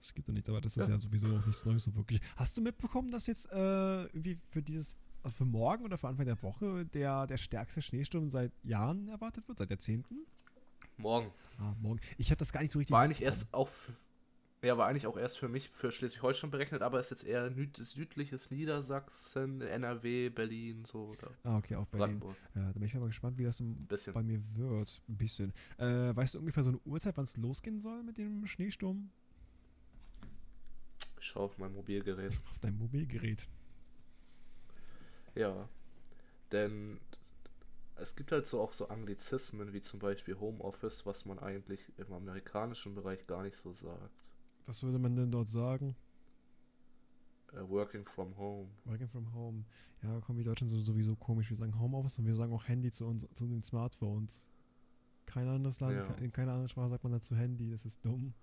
[0.00, 0.94] Es gibt ja nichts, aber das ist Ja.
[0.94, 2.20] ja sowieso auch nichts Neues so wirklich.
[2.36, 6.26] Hast du mitbekommen, dass jetzt äh, irgendwie für dieses also für morgen oder für Anfang
[6.26, 10.26] der Woche der, der stärkste Schneesturm seit Jahren erwartet wird, seit Jahrzehnten?
[10.98, 11.32] Morgen.
[11.58, 11.98] Ah, morgen.
[12.18, 12.92] Ich habe das gar nicht so richtig.
[12.92, 13.70] War eigentlich erst auch.
[14.64, 18.50] Ja, war eigentlich auch erst für mich für Schleswig-Holstein berechnet, aber ist jetzt eher südliches
[18.50, 21.04] Niedersachsen, NRW, Berlin, so.
[21.04, 22.18] Oder ah, okay, auch Berlin.
[22.18, 22.36] Brandenburg.
[22.54, 23.62] Ja, da bin ich mal gespannt, wie das
[24.12, 25.02] bei mir wird.
[25.06, 25.52] Ein bisschen.
[25.76, 29.10] Äh, weißt du ungefähr so eine Uhrzeit, wann es losgehen soll mit dem Schneesturm?
[31.20, 32.32] Ich schau auf mein Mobilgerät.
[32.50, 33.46] Auf dein Mobilgerät.
[35.34, 35.68] Ja.
[36.52, 37.00] Denn
[37.96, 42.12] es gibt halt so auch so Anglizismen wie zum Beispiel Homeoffice, was man eigentlich im
[42.14, 44.23] amerikanischen Bereich gar nicht so sagt.
[44.66, 45.94] Was würde man denn dort sagen?
[47.52, 48.68] Uh, working from home.
[48.84, 49.64] Working from home.
[50.02, 51.50] Ja, kommen wir Deutschen sowieso komisch.
[51.50, 54.48] Wir sagen Homeoffice und wir sagen auch Handy zu, uns, zu den Smartphones.
[55.26, 56.14] Kein anderes Land, ja.
[56.16, 57.70] in keiner anderen Sprache sagt man dazu Handy.
[57.70, 58.34] Das ist dumm.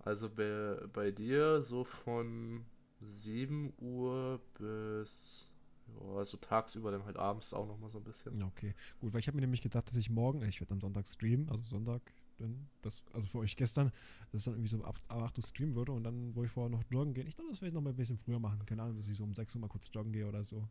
[0.00, 2.64] Also bei, bei dir so von
[3.00, 5.50] 7 Uhr bis
[5.88, 8.40] ja, also tagsüber dann halt abends auch nochmal so ein bisschen.
[8.42, 11.06] Okay, gut, weil ich habe mir nämlich gedacht, dass ich morgen, ich werde am Sonntag
[11.08, 12.02] streamen, also Sonntag,
[12.42, 13.90] dann, das, also für euch gestern,
[14.30, 16.50] dass es dann irgendwie so ab, ab 8 Uhr streamen würde und dann, wo ich
[16.50, 18.64] vorher noch joggen gehe, ich dachte, das werde ich noch mal ein bisschen früher machen.
[18.66, 20.68] Keine Ahnung, dass ich so um 6 Uhr mal kurz joggen gehe oder so.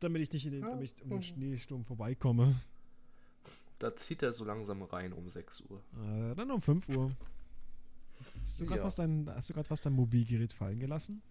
[0.00, 0.70] Damit ich nicht in den, ja.
[0.70, 2.54] damit ich um den Schneesturm vorbeikomme.
[3.78, 5.82] Da zieht er so langsam rein um 6 Uhr.
[6.04, 7.10] Äh, dann um 5 Uhr.
[8.42, 8.86] Hast du gerade ja.
[8.86, 11.22] was, dein, was dein Mobilgerät fallen gelassen?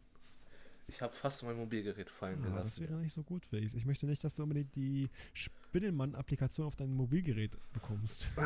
[0.91, 2.81] Ich habe fast mein Mobilgerät fallen ah, gelassen.
[2.81, 3.73] Das wäre nicht so gut, Felix.
[3.73, 8.29] Ich möchte nicht, dass du unbedingt die Spinnenmann-Applikation auf dein Mobilgerät bekommst.
[8.35, 8.43] oh,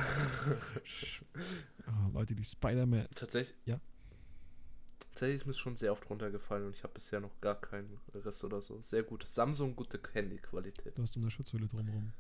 [2.13, 3.08] Leute, die Spider-Man.
[3.15, 3.58] Tatsächlich?
[3.65, 3.79] Ja.
[4.99, 8.43] Tatsächlich ist mir schon sehr oft runtergefallen und ich habe bisher noch gar keinen Riss
[8.43, 8.79] oder so.
[8.81, 9.25] Sehr gut.
[9.27, 10.95] Samsung, gute Handyqualität.
[10.95, 12.13] Du hast eine Schutzhülle drumherum.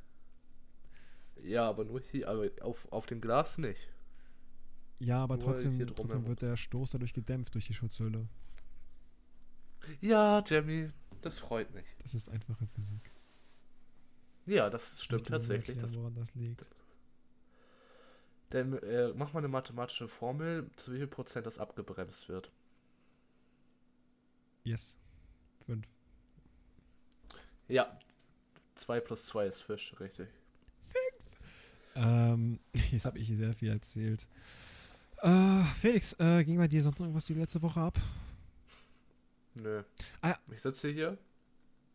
[1.43, 3.89] Ja, aber nur hier, aber auf, auf dem Glas nicht.
[4.97, 8.27] Ja, aber trotzdem, trotzdem wird der Stoß dadurch gedämpft durch die Schutzhülle.
[10.01, 10.89] Ja, Jamie,
[11.21, 11.85] das freut mich.
[11.99, 13.11] Das ist einfache Physik.
[14.45, 15.77] Ja, das stimmt tatsächlich.
[15.77, 16.69] Erklären, woran das liegt.
[18.51, 22.51] Denn äh, mach mal eine mathematische Formel, zu wie viel Prozent das abgebremst wird.
[24.63, 24.97] Yes.
[25.65, 25.87] Fünf.
[27.67, 27.99] Ja.
[28.75, 30.27] 2 plus 2 ist Fisch, richtig.
[30.81, 31.37] Fünf.
[31.95, 32.59] Ähm,
[32.91, 34.27] jetzt habe ich sehr viel erzählt.
[35.21, 37.97] Äh, Felix, äh, ging bei dir sonst irgendwas die letzte Woche ab?
[39.55, 39.83] Nö.
[40.21, 41.17] Ah, ich sitze hier.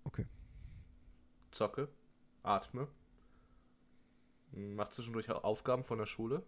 [0.05, 0.27] Okay.
[1.51, 1.89] Zocke.
[2.43, 2.89] Atme.
[4.53, 6.43] Mach zwischendurch Aufgaben von der Schule.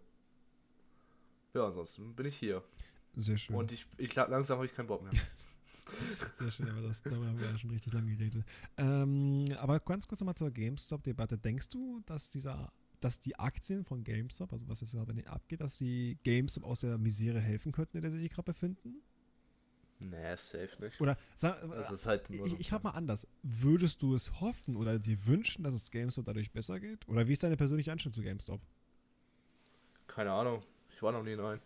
[1.53, 2.63] Ja, ansonsten bin ich hier.
[3.15, 3.55] Sehr schön.
[3.55, 5.11] Und ich, ich langsam habe ich keinen Bock mehr.
[6.33, 8.43] Sehr schön, aber das, darüber haben wir ja schon richtig lange geredet.
[8.77, 11.37] Ähm, aber ganz kurz nochmal zur GameStop-Debatte.
[11.37, 15.77] Denkst du, dass dieser, dass die Aktien von GameStop, also was jetzt gerade abgeht, dass
[15.77, 19.03] die GameStop aus der Misere helfen könnten, in der sie sich gerade befinden?
[20.03, 20.99] Nee, safe nicht.
[20.99, 21.57] Oder sag,
[22.05, 23.27] halt ich, ich habe mal anders.
[23.41, 27.07] Würdest du es hoffen oder dir wünschen, dass es GameStop dadurch besser geht?
[27.07, 28.61] Oder wie ist deine persönliche Einstellung zu GameStop?
[30.07, 30.63] Keine Ahnung.
[30.95, 31.59] Ich war noch nie in einem.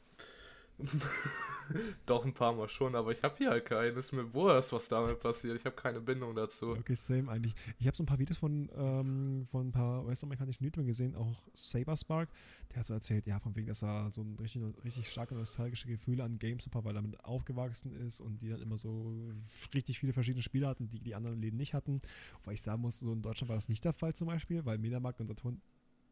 [2.05, 3.97] Doch ein paar Mal schon, aber ich habe hier halt keinen.
[3.97, 5.57] Ist mir wurscht, was damit passiert.
[5.57, 6.71] Ich habe keine Bindung dazu.
[6.71, 7.55] Okay, same eigentlich.
[7.79, 11.47] Ich habe so ein paar Videos von, ähm, von ein paar US-amerikanischen YouTubern gesehen, auch
[11.53, 12.29] Saberspark.
[12.71, 15.87] Der hat so erzählt, ja, von wegen, dass er so ein richtig, richtig starke nostalgische
[15.87, 19.31] Gefühle an GameStop hat, weil er damit aufgewachsen ist und die dann immer so
[19.73, 21.99] richtig viele verschiedene Spiele hatten, die die anderen Läden nicht hatten.
[22.43, 24.77] Weil ich sagen muss, so in Deutschland war das nicht der Fall zum Beispiel, weil
[24.77, 25.61] Mediamarkt und Saturn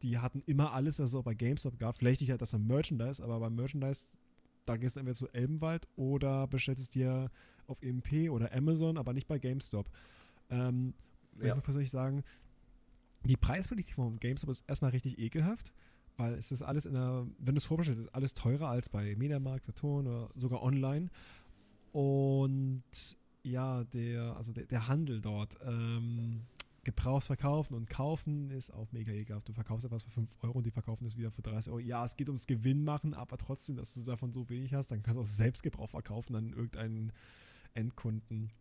[0.02, 1.96] die hatten immer alles, was es auch bei GameStop gab.
[1.96, 4.18] Vielleicht nicht halt das am Merchandise, aber beim Merchandise
[4.66, 7.30] da gehst du entweder zu Elbenwald oder bestellst es dir
[7.66, 9.90] auf EMP oder Amazon, aber nicht bei GameStop.
[10.50, 10.94] Ähm,
[11.40, 11.48] ja.
[11.48, 12.22] Ich muss persönlich sagen,
[13.24, 15.72] die Preispolitik von GameStop ist erstmal richtig ekelhaft,
[16.16, 19.14] weil es ist alles in der, wenn du es vorbestellst, ist alles teurer als bei
[19.16, 21.10] Mediamarkt, Saturn oder sogar online.
[21.92, 22.82] Und
[23.42, 26.42] ja, der, also der, der Handel dort, ähm,
[26.86, 29.48] Gebrauchs verkaufen und kaufen ist auch mega ekelhaft.
[29.48, 31.80] Du verkaufst etwas für 5 Euro und die verkaufen es wieder für 30 Euro.
[31.80, 35.02] Ja, es geht ums Gewinn machen, aber trotzdem, dass du davon so wenig hast, dann
[35.02, 37.12] kannst du auch Selbstgebrauch verkaufen an irgendeinen
[37.74, 38.52] Endkunden.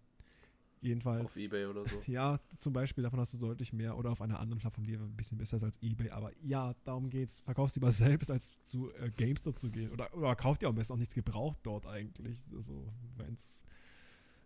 [0.81, 1.35] Jedenfalls.
[1.35, 2.01] Auf Ebay oder so.
[2.07, 3.95] Ja, zum Beispiel, davon hast du deutlich mehr.
[3.97, 6.09] Oder auf einer anderen Plattform, die ein bisschen besser ist als Ebay.
[6.09, 7.41] Aber ja, darum geht's.
[7.41, 9.91] Verkaufst lieber selbst, als zu äh, GameStop zu gehen.
[9.91, 12.47] Oder, oder kauft dir am besten auch nichts gebraucht dort eigentlich.
[12.55, 13.63] Also, wenn's.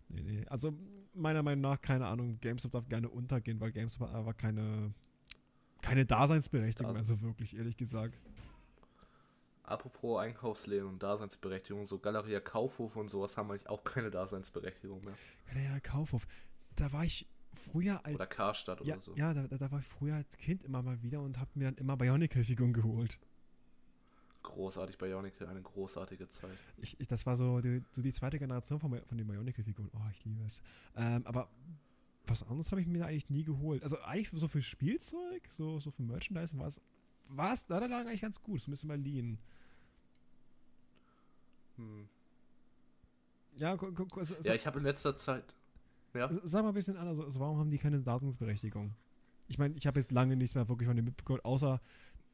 [0.09, 0.45] Nee, nee.
[0.47, 0.73] Also,
[1.13, 4.93] meiner Meinung nach, keine Ahnung, GameStop darf gerne untergehen, weil GameStop hat einfach keine,
[5.81, 8.17] keine Daseinsberechtigung, also, also wirklich, ehrlich gesagt.
[9.63, 15.13] Apropos Einkaufsläden und Daseinsberechtigung, so Galeria Kaufhof und sowas haben eigentlich auch keine Daseinsberechtigung mehr.
[15.47, 16.25] Galeria Kaufhof,
[16.75, 18.15] da war ich früher als.
[18.15, 19.13] Oder Karstadt ja, oder so.
[19.15, 21.75] Ja, da, da war ich früher als Kind immer mal wieder und habe mir dann
[21.75, 23.19] immer Bionicle-Figuren geholt
[24.49, 26.51] großartig Bionicle, eine großartige Zeit.
[26.77, 29.89] Ich, ich, das war so die, so die zweite Generation von, von den Bionicle-Figuren.
[29.93, 30.61] Oh, ich liebe es.
[30.95, 31.49] Ähm, aber
[32.27, 33.83] was anderes habe ich mir da eigentlich nie geholt.
[33.83, 36.81] Also eigentlich so für Spielzeug, so, so für Merchandise war es,
[37.29, 38.61] war es da lang eigentlich ganz gut.
[38.61, 39.39] Zumindest mal liehen.
[41.77, 42.07] Hm.
[43.57, 43.91] Ja, gu-
[44.43, 45.55] Ja, ich habe in letzter Zeit.
[46.13, 46.29] Ja.
[46.43, 48.93] Sag mal ein bisschen anders, also warum haben die keine Datensberechtigung?
[49.47, 51.79] Ich meine, ich habe jetzt lange nichts mehr wirklich von dem mitbekommen, außer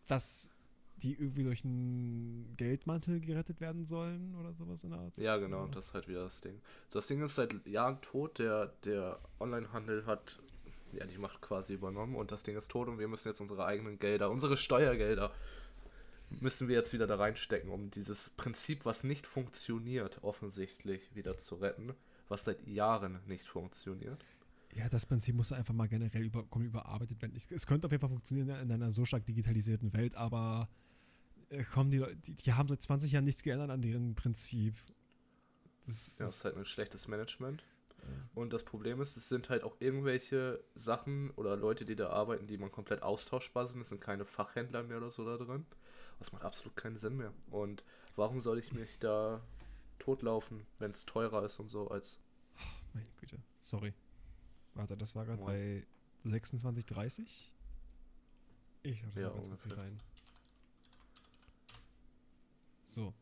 [0.08, 0.50] dass
[0.98, 5.18] die irgendwie durch einen Geldmantel gerettet werden sollen oder sowas in der Art.
[5.18, 6.62] Ja, genau, das ist halt wieder das Ding.
[6.88, 10.40] So, das Ding ist seit Jahren tot, der, der Onlinehandel hat
[10.94, 13.66] ja die Macht quasi übernommen und das Ding ist tot und wir müssen jetzt unsere
[13.66, 15.32] eigenen Gelder, unsere Steuergelder,
[16.30, 21.56] müssen wir jetzt wieder da reinstecken, um dieses Prinzip, was nicht funktioniert, offensichtlich wieder zu
[21.56, 21.94] retten,
[22.30, 24.24] was seit Jahren nicht funktioniert.
[24.74, 27.36] Ja, das Prinzip muss einfach mal generell über, überarbeitet werden.
[27.36, 30.68] Es könnte auf jeden Fall funktionieren in einer so stark digitalisierten Welt, aber
[31.50, 34.76] äh, kommen die, Leute- die, die haben seit 20 Jahren nichts geändert an deren Prinzip.
[35.86, 37.64] Das, Ja, das ist halt ein schlechtes Management.
[38.36, 42.46] Und das Problem ist, es sind halt auch irgendwelche Sachen oder Leute, die da arbeiten,
[42.46, 43.82] die man komplett austauschbar sind.
[43.82, 45.66] Es sind keine Fachhändler mehr oder so da drin.
[46.20, 47.34] Das macht absolut keinen Sinn mehr.
[47.50, 47.84] Und
[48.16, 49.42] warum soll ich mich da
[49.98, 52.20] totlaufen, wenn es teurer ist und so, als.
[52.94, 53.92] Meine Güte, sorry.
[54.76, 55.84] Warte, das war gerade bei
[56.26, 57.50] 26,30?
[58.84, 59.84] Ich das Ja, mal ganz kurz hier ungefähr.
[59.84, 60.00] rein.
[62.96, 63.14] So.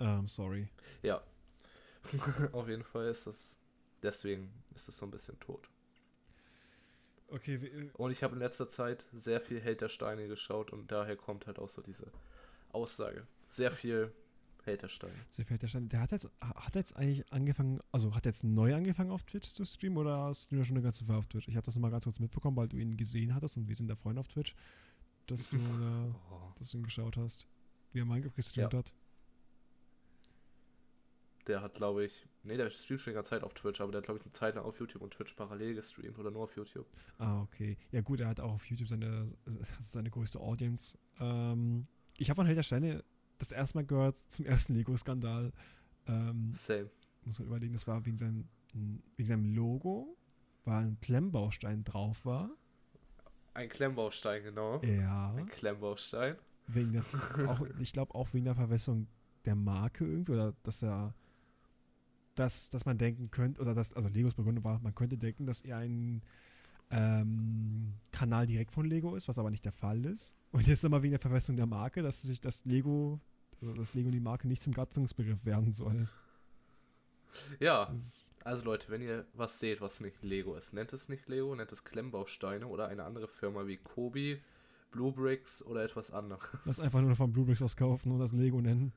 [0.00, 0.68] Ähm, sorry.
[1.02, 1.22] Ja.
[2.52, 3.56] Auf jeden Fall ist das.
[4.02, 5.68] Deswegen ist es so ein bisschen tot.
[7.28, 10.72] Okay, wir, äh, Und ich habe in letzter Zeit sehr viel Held der Steine geschaut
[10.72, 12.10] und daher kommt halt auch so diese
[12.70, 13.26] Aussage.
[13.48, 14.12] Sehr viel
[14.64, 15.12] Held der Steine.
[15.30, 15.92] sehr fällt der Stand.
[15.92, 19.64] Der hat jetzt, hat jetzt eigentlich angefangen, also hat jetzt neu angefangen auf Twitch zu
[19.64, 21.48] streamen oder hast du ja schon eine ganze Weile auf Twitch?
[21.48, 23.88] Ich habe das mal ganz kurz mitbekommen, weil du ihn gesehen hattest und wir sind
[23.88, 24.54] der Freund auf Twitch,
[25.26, 26.52] dass du, äh, Oh.
[26.58, 27.46] dass du ihn geschaut hast,
[27.94, 28.78] wie er Minecraft gestreamt Ja.
[28.80, 28.92] hat.
[31.46, 33.98] Der hat, glaube ich, nee, der streamt schon die ganze Zeit auf Twitch, aber der
[33.98, 36.56] hat, glaube ich, eine Zeit lang auf YouTube und Twitch parallel gestreamt oder nur auf
[36.56, 36.86] YouTube.
[37.18, 37.76] Ah, okay.
[37.92, 39.26] Ja gut, er hat auch auf YouTube seine,
[39.78, 40.96] seine größte Audience.
[41.20, 43.04] Ähm, ich habe von Held der Steine
[43.38, 45.52] das erste Mal gehört zum ersten Lego-Skandal.
[46.06, 46.90] Ähm, Same.
[47.24, 50.16] muss man überlegen, das war wegen seinem, wegen seinem Logo,
[50.64, 52.50] war ein Klemmbaustein drauf war.
[53.52, 54.80] Ein Klemmbaustein, genau.
[54.82, 55.34] Ja.
[55.34, 56.36] Ein Klemmbaustein.
[56.66, 57.04] Wegen der,
[57.46, 59.06] auch, ich glaube auch wegen der Verwässerung
[59.44, 61.14] der Marke irgendwie, oder dass er,
[62.34, 65.60] dass, dass man denken könnte, oder dass, also Legos Begründung war, man könnte denken, dass
[65.60, 66.22] er ein
[66.90, 70.36] ähm, Kanal direkt von Lego ist, was aber nicht der Fall ist.
[70.52, 73.20] Und jetzt nochmal wegen der Verwässerung der Marke, dass sich das Lego,
[73.60, 76.08] also das Lego und die Marke nicht zum Gattungsbegriff werden soll.
[77.58, 77.92] Ja,
[78.44, 81.72] also Leute, wenn ihr was seht, was nicht Lego ist, nennt es nicht Lego, nennt
[81.72, 84.40] es Klemmbausteine oder eine andere Firma wie Kobi,
[84.94, 86.40] Blue Bricks oder etwas anderes.
[86.64, 88.92] lass einfach nur noch von Bluebricks was kaufen und das Lego nennen.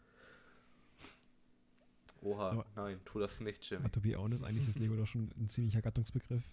[2.22, 3.80] Oha, Aber- nein, tu das nicht, Jim.
[3.80, 6.44] Aber to be honest, eigentlich ist das Lego doch schon ein ziemlicher Gattungsbegriff.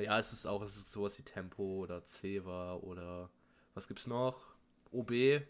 [0.00, 3.30] Ja, es ist auch, es ist sowas wie Tempo oder Ceva oder
[3.74, 4.56] was gibt's noch?
[4.90, 5.10] OB.
[5.12, 5.44] Äh,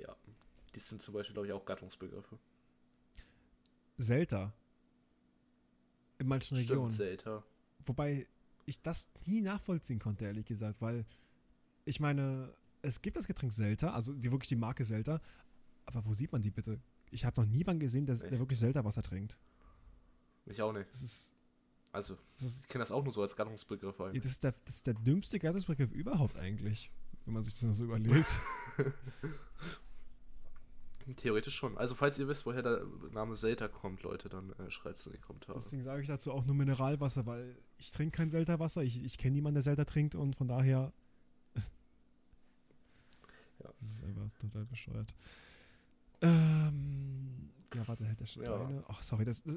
[0.00, 0.16] ja,
[0.74, 2.38] die sind zum Beispiel, glaube ich, auch Gattungsbegriffe.
[3.98, 4.52] Zelda.
[6.18, 6.92] In manchen Stimmt, Regionen.
[6.92, 7.42] Zelda.
[7.84, 8.26] Wobei
[8.68, 11.04] ich das nie nachvollziehen konnte, ehrlich gesagt, weil
[11.84, 15.20] ich meine, es gibt das Getränk Selta, also die wirklich die Marke Selta,
[15.86, 16.80] aber wo sieht man die bitte?
[17.10, 19.38] Ich habe noch niemanden gesehen, der, der Ich- wirklich Selta-Wasser trinkt.
[20.46, 20.88] Ich auch nicht.
[20.90, 21.32] Das ist,
[21.92, 24.24] Also, das ist, ich kenne das auch nur so als Gattungsbegriff das eigentlich.
[24.24, 26.90] ist, der, das ist der dümmste Gattungsbegriff überhaupt eigentlich,
[27.24, 28.28] wenn man sich das mal so überlegt.
[31.16, 31.76] Theoretisch schon.
[31.78, 35.12] Also, falls ihr wisst, woher der Name Zelda kommt, Leute, dann äh, schreibt es in
[35.12, 35.58] die Kommentare.
[35.58, 39.34] Deswegen sage ich dazu auch nur Mineralwasser, weil ich trinke kein Selta-Wasser, ich, ich kenne
[39.36, 40.92] niemanden, der Selta trinkt und von daher.
[43.60, 43.70] Ja.
[43.80, 45.14] Das ist einfach total bescheuert.
[46.22, 48.56] Ähm, ja, warte, hätte der Ja.
[48.64, 48.84] Steine.
[48.86, 49.56] Ach, sorry, das, das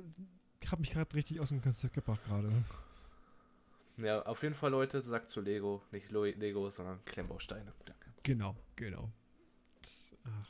[0.71, 2.51] hat mich gerade richtig aus dem Konzept gebracht gerade.
[3.97, 7.71] Ja, auf jeden Fall, Leute, sagt zu Lego, nicht Lego, sondern Klemmbausteine.
[7.85, 8.09] Danke.
[8.23, 9.11] Genau, genau.
[10.23, 10.49] Ach,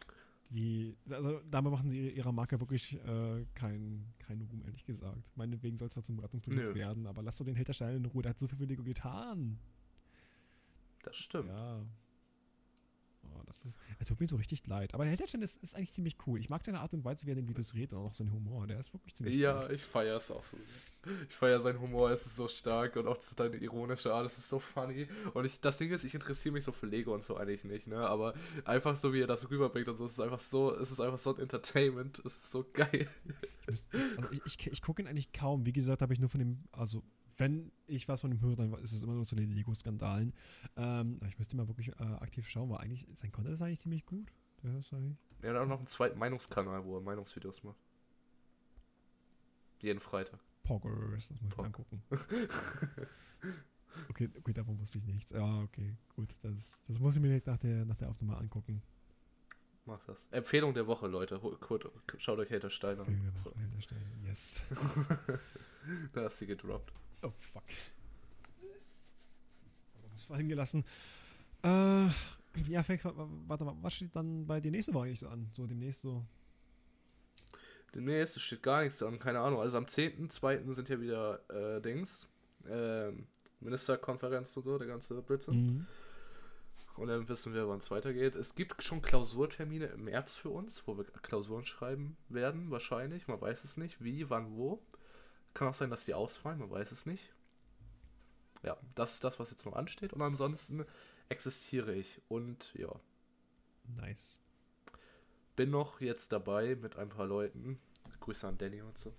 [0.51, 5.31] die, also damit machen sie ihrer Marke wirklich äh, keinen kein Ruhm, ehrlich gesagt.
[5.35, 6.75] Meinetwegen soll es zwar zum Rettungsbegriff Nö.
[6.75, 9.59] werden, aber lass doch den Steine in Ruhe, der hat so viel für Lego getan.
[11.03, 11.47] Das stimmt.
[11.47, 11.85] Ja.
[13.51, 14.93] Das ist, er tut mir so richtig leid.
[14.93, 16.39] Aber der Heldenstein ist, ist eigentlich ziemlich cool.
[16.39, 18.31] Ich mag seine Art und Weise, wie er in den Videos redet und auch sein
[18.31, 18.65] Humor.
[18.67, 19.71] Der ist wirklich ziemlich Ja, gut.
[19.71, 20.57] ich feiere es auch so.
[21.29, 24.37] Ich feiere seinen Humor, es ist so stark und auch das- deine ironische Art, es
[24.37, 25.07] ist so funny.
[25.33, 27.87] Und ich, das Ding ist, ich interessiere mich so für Lego und so eigentlich nicht,
[27.87, 27.97] ne?
[27.97, 28.33] Aber
[28.65, 31.19] einfach so, wie er das rüberbringt und so, es ist einfach so, es ist einfach
[31.19, 33.07] so ein Entertainment, es ist so geil.
[33.61, 35.65] Ich, müsst- also ich, ich, ich gucke ihn eigentlich kaum.
[35.65, 37.03] Wie gesagt, habe ich nur von dem, also
[37.41, 40.32] wenn ich was von dem höre, dann ist es immer nur zu den Lego-Skandalen.
[40.77, 44.06] Ähm, ich müsste mal wirklich äh, aktiv schauen, weil eigentlich, sein Content ist eigentlich ziemlich
[44.06, 44.32] gut.
[44.63, 47.80] Der ist eigentlich, Er hat auch noch einen zweiten Meinungskanal, wo er Meinungsvideos macht.
[49.82, 50.39] Jeden Freitag.
[50.63, 51.65] Poggers, das muss ich Pog.
[51.65, 52.04] angucken.
[54.10, 55.32] Okay, okay, davon wusste ich nichts.
[55.32, 56.34] Ja, okay, gut.
[56.43, 58.82] Das, das muss ich mir direkt nach der, nach der Aufnahme angucken.
[59.86, 60.27] Mach das.
[60.32, 61.41] Empfehlung der Woche, Leute.
[62.17, 63.06] Schaut euch Hater Stein an.
[63.06, 64.06] Film der So, Woche, Helter Stein.
[64.23, 64.63] Yes.
[66.13, 66.93] da hast du gedroppt.
[67.23, 67.63] Oh, fuck.
[70.13, 70.84] Was vorhin gelassen.
[71.63, 72.05] Äh,
[72.67, 75.49] ja, wa- warte mal, was steht dann bei dir nächste Woche eigentlich so an?
[75.53, 76.25] So demnächst so.
[77.93, 79.60] Demnächst steht gar nichts an, keine Ahnung.
[79.60, 80.71] Also am 10.2.
[80.73, 82.27] sind ja wieder äh, Dings.
[82.69, 83.27] Ähm,
[83.60, 85.63] Ministerkonferenz und so, der ganze Blödsinn.
[85.63, 85.88] Mhm.
[86.97, 88.36] Und dann wissen wir, wann es weitergeht.
[88.36, 93.27] Es gibt schon Klausurtermine im März für uns, wo wir Klausuren schreiben werden, wahrscheinlich.
[93.27, 94.03] Man weiß es nicht.
[94.03, 94.81] Wie, wann, wo.
[95.53, 97.33] Kann auch sein, dass die ausfallen, man weiß es nicht.
[98.63, 100.13] Ja, das ist das, was jetzt noch ansteht.
[100.13, 100.85] Und ansonsten
[101.29, 102.21] existiere ich.
[102.29, 102.93] Und ja,
[103.97, 104.39] Nice.
[105.55, 107.79] bin noch jetzt dabei mit ein paar Leuten.
[108.19, 109.13] Grüße an Danny und so.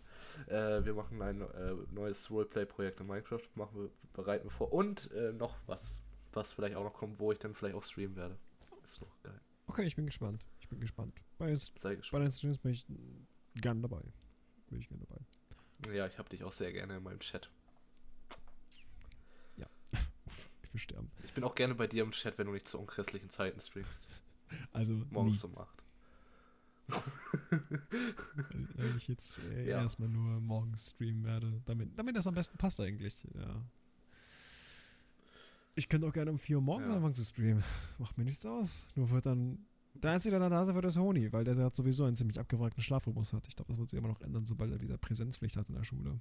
[0.46, 4.72] Äh, wir machen ein äh, neues Roleplay-Projekt in Minecraft, machen wir, bereiten wir vor.
[4.72, 8.16] Und äh, noch was, was vielleicht auch noch kommt, wo ich dann vielleicht auch streamen
[8.16, 8.38] werde.
[8.84, 9.40] Ist noch geil.
[9.66, 10.46] Okay, ich bin gespannt.
[10.60, 11.20] Ich bin gespannt.
[11.38, 12.24] Bei, Sei bei gespannt.
[12.26, 12.86] den Streams bin ich
[13.56, 14.02] gern dabei.
[14.68, 15.20] Bin ich gern dabei.
[15.92, 17.48] Ja, ich habe dich auch sehr gerne in meinem Chat.
[20.64, 21.08] Ich will sterben.
[21.24, 24.08] Ich bin auch gerne bei dir im Chat, wenn du nicht zu unchristlichen Zeiten streamst.
[24.72, 25.50] Also, Morgens nie.
[25.50, 25.68] um 8.
[28.76, 29.82] Wenn ich jetzt äh, Ja.
[29.82, 33.26] erstmal nur morgens streamen werde, damit, damit das am besten passt eigentlich.
[33.34, 33.62] Ja.
[35.74, 36.96] Ich könnte auch gerne um 4 Uhr morgens Ja.
[36.96, 37.62] anfangen zu streamen.
[37.98, 38.88] Macht mir nichts aus.
[38.94, 39.66] Nur wird dann.
[39.94, 42.40] Der einzige, der an der Nase wird, ist Honi, weil der hat sowieso einen ziemlich
[42.40, 43.46] abgewrackten Schlafrhythmus hat.
[43.46, 45.84] Ich glaube, das wird sich immer noch ändern, sobald er wieder Präsenzpflicht hat in der
[45.84, 46.20] Schule.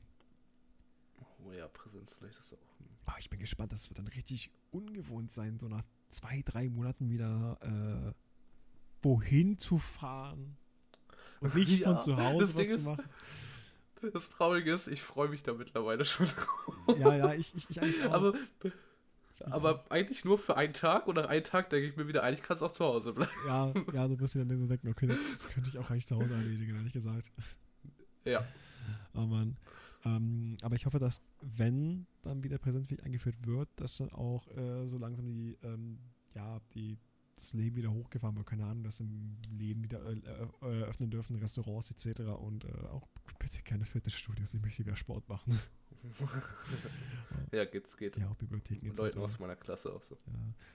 [1.46, 2.58] Oh ja, Präsenz vielleicht ist auch.
[3.06, 7.10] Aber ich bin gespannt, das wird dann richtig ungewohnt sein, so nach zwei, drei Monaten
[7.10, 8.14] wieder äh,
[9.02, 10.58] wohin zu fahren.
[11.40, 13.04] Und nicht Ja, von zu Hause das was Ding zu ist- machen.
[14.14, 16.98] Das Traurige ist, ich freue mich da mittlerweile schon drauf.
[16.98, 18.14] Ja, ja, ich, ich, ich eigentlich auch.
[18.14, 18.34] Aber,
[19.50, 22.44] aber eigentlich nur für einen Tag und nach einem Tag denke ich mir wieder, eigentlich
[22.44, 23.32] kannst du auch zu Hause bleiben.
[23.48, 26.34] Ja, ja, du wirst dir dann denken, okay, das könnte ich auch eigentlich zu Hause
[26.34, 27.32] erledigen, ehrlich gesagt.
[28.26, 28.44] Ja.
[29.14, 29.58] Oh Mann.
[30.06, 34.88] Ähm, aber ich hoffe, dass, wenn dann wieder Präsenzpflicht eingeführt wird, dass dann auch äh,
[34.88, 36.00] so langsam die, ähm,
[36.34, 36.98] ja, die,
[37.36, 38.48] das Leben wieder hochgefahren wird.
[38.48, 42.22] Keine Ahnung, dass im Leben wieder äh, äh, öffnen dürfen, Restaurants etc.
[42.32, 43.08] Und äh, auch
[43.40, 45.58] bitte keine Fitnessstudios, ich möchte wieder Sport machen.
[47.52, 48.18] ja, geht's, geht.
[48.18, 49.00] ja, auch Bibliotheken Und etc.
[49.00, 50.16] Leuten aus meiner Klasse auch so.
[50.28, 50.34] Ja.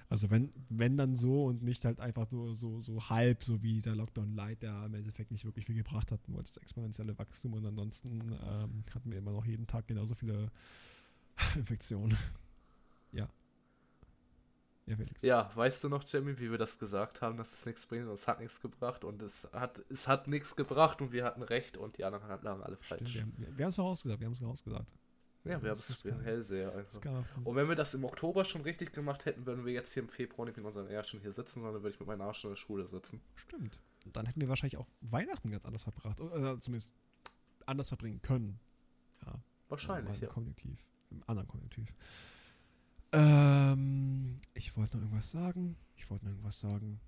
[0.09, 3.75] Also wenn, wenn dann so und nicht halt einfach so, so, so halb, so wie
[3.75, 7.55] dieser Lockdown Light, der im Endeffekt nicht wirklich viel gebracht hat, nur das exponentielle Wachstum
[7.55, 10.51] und ansonsten ähm, hatten wir immer noch jeden Tag genauso viele
[11.57, 12.17] Infektionen.
[13.12, 13.29] Ja.
[14.87, 15.23] Ja, Felix.
[15.23, 18.15] Ja, weißt du noch, Jamie, wie wir das gesagt haben, dass es nichts bringt und
[18.15, 21.77] es hat nichts gebracht und es hat, es hat nichts gebracht und wir hatten recht
[21.77, 23.15] und die anderen lagen alle Stimmt, falsch.
[23.15, 24.95] wir haben wir, wir haben es vorausgesagt, wir haben es vorausgesagt.
[25.47, 26.25] Ja, wir haben Das haben geil.
[26.25, 27.35] Hellseher Das einfach.
[27.35, 30.03] den- Und wenn wir das im Oktober schon richtig gemacht hätten, würden wir jetzt hier
[30.03, 32.51] im Februar nicht mit unseren Ärschen hier sitzen, sondern würde ich mit meinem Arsch in
[32.51, 33.21] der Schule sitzen.
[33.35, 33.81] Stimmt.
[34.13, 36.21] Dann hätten wir wahrscheinlich auch Weihnachten ganz anders verbracht.
[36.21, 36.95] Oder zumindest
[37.67, 38.59] anders verbringen können.
[39.25, 39.35] Ja.
[39.69, 40.29] Wahrscheinlich, Im ja.
[40.29, 40.91] Konjunktiv.
[41.11, 41.95] Im anderen Konjunktiv.
[43.13, 45.77] Ähm, ich wollte noch irgendwas sagen.
[45.97, 47.01] Ich wollte noch irgendwas sagen.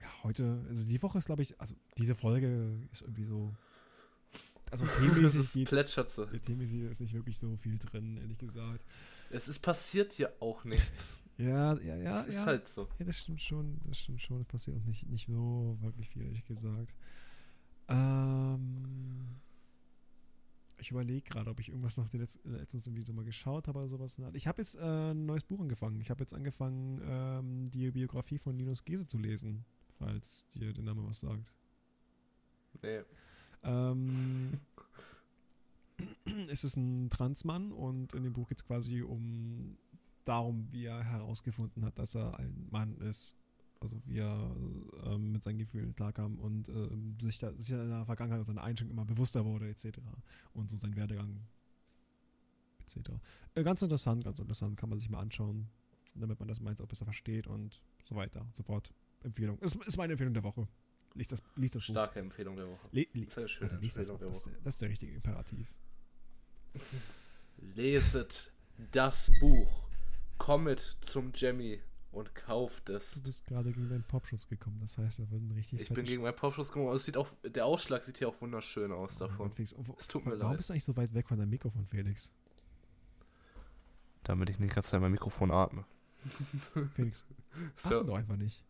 [0.00, 3.54] Ja, heute, also die Woche ist, glaube ich, also diese Folge ist irgendwie so.
[4.72, 5.68] Also Das themenmäßig ist geht.
[5.68, 6.24] plätschert so.
[6.24, 8.84] Themenmäßig ist nicht wirklich so viel drin, ehrlich gesagt.
[9.30, 11.18] Es ist passiert ja auch nichts.
[11.36, 12.20] Ja, ja, ja.
[12.22, 12.46] ist ja.
[12.46, 12.88] halt so.
[12.98, 14.40] Ja, das stimmt schon, das stimmt schon.
[14.40, 16.94] Es passiert auch nicht, nicht so wirklich viel, ehrlich gesagt.
[17.88, 19.36] Ähm,
[20.78, 23.78] ich überlege gerade, ob ich irgendwas noch die letz letztens irgendwie so mal geschaut habe
[23.78, 24.18] oder sowas.
[24.32, 26.00] Ich habe jetzt äh, ein neues Buch angefangen.
[26.00, 29.66] Ich habe jetzt angefangen, ähm, die Biografie von Linus Gese zu lesen,
[29.98, 31.52] falls dir der Name was sagt.
[32.80, 33.02] Nee.
[33.64, 34.60] Ähm,
[36.48, 39.76] es ist ein Transmann und in dem Buch geht es quasi um
[40.24, 43.34] darum, wie er herausgefunden hat, dass er ein Mann ist.
[43.80, 44.54] Also wie er
[45.06, 48.92] ähm, mit seinen Gefühlen klarkam und ähm, sich, da, sich in der Vergangenheit seiner Einstellung
[48.92, 49.98] immer bewusster wurde, etc.
[50.54, 51.40] Und so sein Werdegang,
[52.82, 53.10] etc.
[53.56, 55.68] Äh, ganz interessant, ganz interessant, kann man sich mal anschauen,
[56.14, 58.92] damit man das meins auch besser versteht und so weiter und so fort.
[59.24, 59.58] Empfehlung.
[59.58, 60.68] Ist, ist meine Empfehlung der Woche.
[61.14, 61.92] Lies das, lies das Buch.
[61.92, 62.88] Starke Empfehlung der Woche.
[62.92, 64.18] Le, le, Sehr Alter, lies das, Buch.
[64.18, 64.54] der das, ist Woche.
[64.54, 65.76] der- das ist der richtige Imperativ.
[67.74, 68.52] Leset
[68.92, 69.88] das Buch.
[70.38, 73.20] Kommet zum Jammy und kauft Du es.
[73.22, 76.22] bist gerade gegen deinen Popschutz gekommen, das heißt, da wird ein richtig Ich bin gegen
[76.22, 76.88] meinen Popschuss gekommen.
[76.88, 79.52] und Es sieht auch, der Ausschlag sieht hier auch wunderschön aus davon.
[79.52, 80.56] Felix, Es tut mir warum leid.
[80.56, 82.32] bist du eigentlich so weit weg von deinem Mikrofon, Felix?
[84.24, 85.84] Damit ich nicht ganz mein Mikrofon atme.
[86.94, 87.24] Felix,
[87.76, 87.88] So.
[88.00, 88.64] atme doch einfach nicht.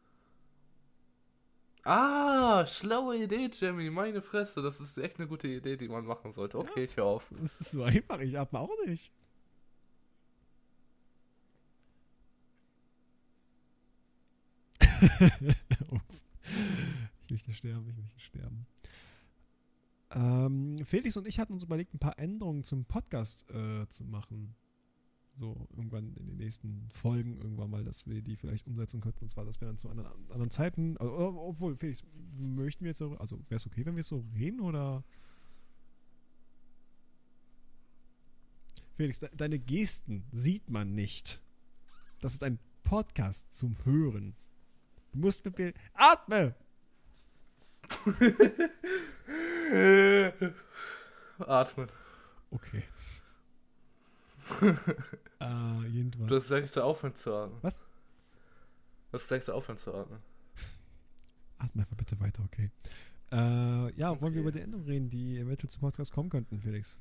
[1.84, 3.90] Ah, schlaue Idee, Jamie.
[3.90, 4.62] Meine Fresse.
[4.62, 6.58] Das ist echt eine gute Idee, die man machen sollte.
[6.58, 7.24] Okay, ich hör auf.
[7.30, 9.12] Das ist so einfach, ich atme auch nicht.
[17.24, 18.66] Ich möchte sterben, ich möchte sterben.
[20.10, 24.54] Ähm, Felix und ich hatten uns überlegt, ein paar Änderungen zum Podcast äh, zu machen.
[25.34, 29.24] So irgendwann in den nächsten Folgen irgendwann mal, dass wir die vielleicht umsetzen könnten.
[29.24, 32.04] Und zwar, dass wir dann zu anderen, anderen Zeiten, also, obwohl, Felix,
[32.38, 35.02] möchten wir jetzt so, also wäre es okay, wenn wir so reden oder?
[38.94, 41.40] Felix, de deine Gesten sieht man nicht.
[42.20, 44.34] Das ist ein Podcast zum Hören.
[45.12, 45.72] Du musst mit mir.
[45.94, 46.54] Atme!
[51.38, 51.88] Atmen.
[52.50, 52.82] Okay.
[55.40, 56.28] Äh, jedenfalls.
[56.28, 57.58] Du sagst du aufhören zu atmen.
[57.62, 57.82] Was?
[59.10, 60.20] Was sagst du aufhören zu atmen?
[61.58, 62.70] Atme einfach bitte weiter, okay.
[63.30, 66.98] Äh, ja, wollen wir über die Änderungen reden, die eventuell zum Podcast kommen könnten, Felix?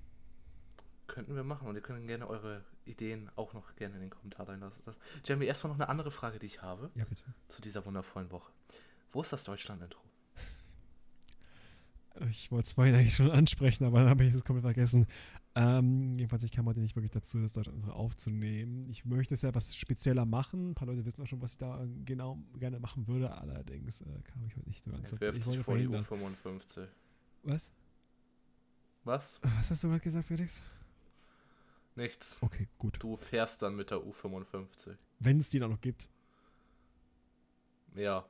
[1.08, 4.48] Könnten wir machen und ihr könnt gerne eure Ideen auch noch gerne in den Kommentaren
[4.48, 4.84] reinlassen.
[5.26, 6.89] Jamie, erstmal noch eine andere Frage, die ich habe.
[6.96, 7.24] Ja, bitte.
[7.50, 8.52] Zu dieser wundervollen Woche.
[9.12, 10.00] Wo ist das Deutschland-Intro?
[12.30, 15.08] Ich wollte es vorhin eigentlich schon ansprechen, aber dann habe ich es komplett vergessen.
[15.54, 18.88] Ähm, jedenfalls, ich kam heute nicht wirklich dazu, das Deutschland aufzunehmen.
[18.88, 20.70] Ich möchte es ja was spezieller machen.
[20.70, 23.32] Ein paar Leute wissen auch schon, was ich da genau gerne machen würde.
[23.32, 25.26] Allerdings äh, kam ich heute nicht ganz dazu.
[25.36, 26.06] Ich wollte verhindern.
[26.06, 26.88] 55.
[27.43, 27.74] Was?
[29.04, 29.39] Was?
[29.41, 30.64] Was hast du gerade gesagt, Felix?
[31.95, 32.38] Nichts.
[32.39, 32.97] Okay, gut.
[33.02, 34.95] Du fährst dann mit der U55.
[35.20, 36.08] Wenn es die dann noch gibt.
[37.95, 38.26] Ja.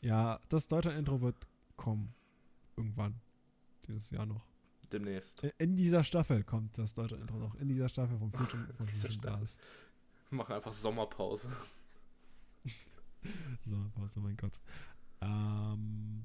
[0.00, 2.14] Ja, das Deutschland-Intro wird kommen.
[2.76, 3.16] Irgendwann.
[3.88, 4.44] Dieses Jahr noch.
[4.92, 5.42] Demnächst.
[5.58, 7.54] In dieser Staffel kommt das Deutschland-Intro noch.
[7.56, 9.58] In dieser Staffel vom Future von Future Glas.
[10.30, 11.48] Mach einfach Sommerpause.
[13.64, 14.60] Sommerpause, mein Gott.
[15.20, 16.24] Ähm,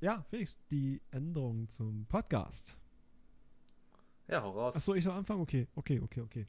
[0.00, 2.76] ja, Felix, die Änderung zum Podcast.
[4.28, 4.74] Ja, hau raus.
[4.74, 5.40] Achso, ich soll anfangen?
[5.40, 6.46] Okay, okay, okay, okay.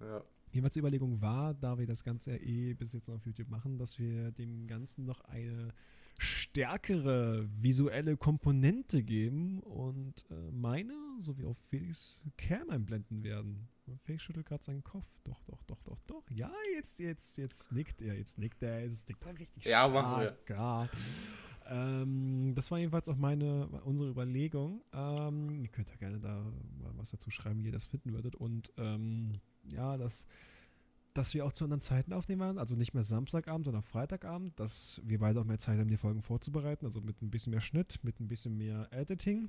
[0.00, 0.22] Ja.
[0.52, 3.78] Jedenfalls die Überlegung war, da wir das Ganze ja eh bis jetzt auf YouTube machen,
[3.78, 5.72] dass wir dem Ganzen noch eine
[6.18, 13.68] stärkere visuelle Komponente geben und äh, meine sowie auch Felix Cam einblenden werden.
[14.04, 15.06] Felix schüttelt gerade seinen Kopf.
[15.24, 16.24] Doch, doch, doch, doch, doch.
[16.30, 20.48] Ja, jetzt, jetzt, jetzt nickt er, jetzt nickt er, jetzt nickt er richtig Ja, stark.
[20.48, 20.88] Ja.
[21.66, 24.82] Ähm, das war jedenfalls auch meine, unsere Überlegung.
[24.92, 26.42] Ähm, ihr könnt ja gerne da
[26.80, 28.34] mal was dazu schreiben, wie ihr das finden würdet.
[28.34, 29.40] Und ähm,
[29.70, 30.26] ja, das
[31.14, 35.00] dass wir auch zu anderen Zeiten aufnehmen werden, also nicht mehr Samstagabend, sondern Freitagabend, dass
[35.04, 38.00] wir beide auch mehr Zeit haben, die Folgen vorzubereiten, also mit ein bisschen mehr Schnitt,
[38.02, 39.48] mit ein bisschen mehr Editing,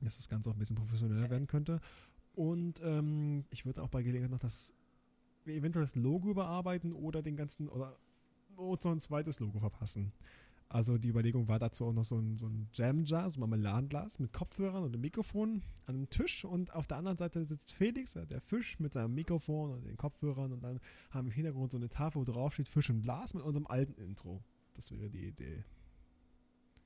[0.00, 1.78] dass das Ganze auch ein bisschen professioneller werden könnte.
[2.34, 4.72] Und ähm, ich würde auch bei Gelegenheit noch das,
[5.44, 7.94] eventuell das Logo überarbeiten oder den ganzen, oder,
[8.56, 10.12] oder ein zweites Logo verpassen.
[10.72, 14.18] Also die Überlegung war dazu auch noch so ein, so ein Jam-Jar, so ein Marmeladenglas
[14.18, 18.14] mit Kopfhörern und einem Mikrofon an einem Tisch und auf der anderen Seite sitzt Felix,
[18.14, 21.76] der Fisch mit seinem Mikrofon und den Kopfhörern und dann haben wir im Hintergrund so
[21.76, 24.42] eine Tafel, wo drauf steht Fisch im Glas mit unserem alten Intro.
[24.72, 25.62] Das wäre die Idee.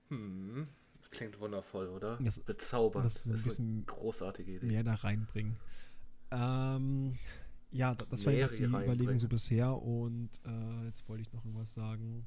[0.09, 0.67] Hm.
[1.11, 2.19] Klingt wundervoll, oder?
[2.21, 3.07] Das- Bezaubernd.
[3.07, 4.67] das ist ein bisschen eine großartige Idee.
[4.67, 5.55] Mehr da reinbringen.
[6.33, 7.15] Ähm,
[7.71, 8.65] ja, da- das war jetzt die.
[8.65, 12.27] Überlegung so bisher und äh, jetzt wollte ich noch irgendwas sagen.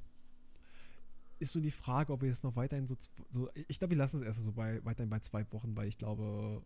[1.39, 2.95] Ist so die Frage, ob wir jetzt noch weiterhin so,
[3.29, 5.97] so ich glaube, wir lassen es erst so bei, weiterhin bei zwei Wochen, weil ich
[5.97, 6.61] glaube,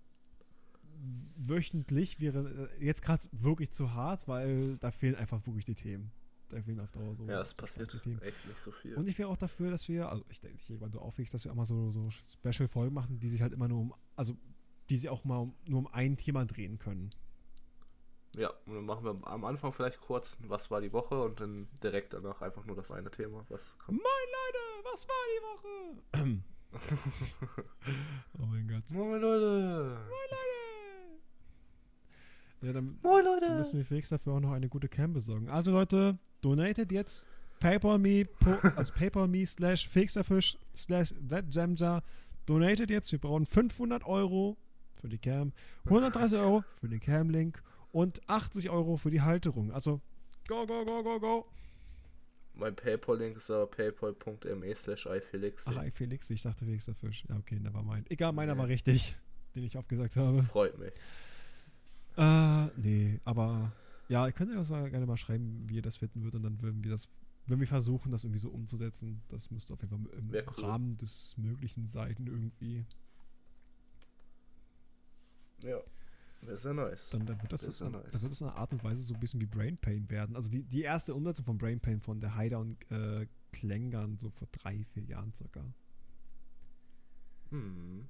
[1.35, 6.11] wöchentlich wäre äh, jetzt gerade wirklich zu hart, weil da fehlen einfach wirklich die Themen.
[6.49, 8.95] Da fehlen auf Dauer so Ja, es passiert echt nicht so viel.
[8.95, 11.33] Und ich wäre auch dafür, dass wir, also ich denke, ich denke mal, du aufwächst,
[11.33, 14.37] dass wir mal so, so Special-Folgen machen, die sich halt immer nur um, also
[14.89, 17.09] die sich auch mal um, nur um ein Thema drehen können.
[18.35, 21.67] Ja, und dann machen wir am Anfang vielleicht kurz, was war die Woche und dann
[21.83, 23.45] direkt danach einfach nur das eine Thema.
[23.49, 23.99] Was kommt.
[23.99, 24.59] Moin Leute,
[24.91, 26.41] was war die Woche?
[28.39, 28.89] oh mein Gott.
[28.89, 29.97] Moin Leute!
[32.61, 33.55] Ja, dann, Moin dann Leute!
[33.55, 35.49] müssen wir Felix dafür auch noch eine gute Cam besorgen.
[35.49, 37.27] Also Leute, donated jetzt
[37.59, 38.27] PayPal.me,
[38.75, 42.01] also PayPal.me slash Fixerfisch slash thatjamjar.
[42.45, 44.57] Donated jetzt, wir brauchen 500 Euro
[44.95, 45.53] für die Cam,
[45.85, 47.61] 130 Euro für den Cam-Link
[47.93, 49.71] und 80 Euro für die Halterung.
[49.71, 50.01] Also
[50.47, 51.45] go, go, go, go, go.
[52.55, 55.63] Mein Paypal-Link ist aber paypal.me slash ifelix.
[55.67, 57.25] Ach, ey, Felix, ich dachte Fixerfisch.
[57.29, 58.11] Ja, okay, never mind.
[58.11, 59.15] Egal, meiner war richtig,
[59.55, 60.43] den ich aufgesagt habe.
[60.43, 60.93] Freut mich.
[62.17, 63.71] Äh, nee, aber
[64.07, 66.61] ja, ihr könnt ja auch gerne mal schreiben, wie ihr das finden würdet und dann
[66.61, 67.09] würden wir das,
[67.47, 70.65] wenn wir versuchen, das irgendwie so umzusetzen, das müsste auf jeden Fall im cool.
[70.65, 72.85] Rahmen des Möglichen sein irgendwie.
[75.61, 75.79] Ja.
[76.45, 77.09] Wäre sehr nice.
[77.11, 78.11] Dann, dann, wird das, Das ist ja nice.
[78.11, 80.35] dann wird das eine Art und Weise so ein bisschen wie Brain Pain werden.
[80.35, 84.29] Also die, die erste Umsetzung von Brain Pain von der Haider und äh, Klängern, so
[84.29, 85.63] vor drei, vier Jahren circa.
[87.49, 88.07] Hm.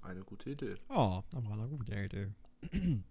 [0.00, 0.74] Eine gute Idee.
[0.88, 2.32] Oh, das war eine gute Idee.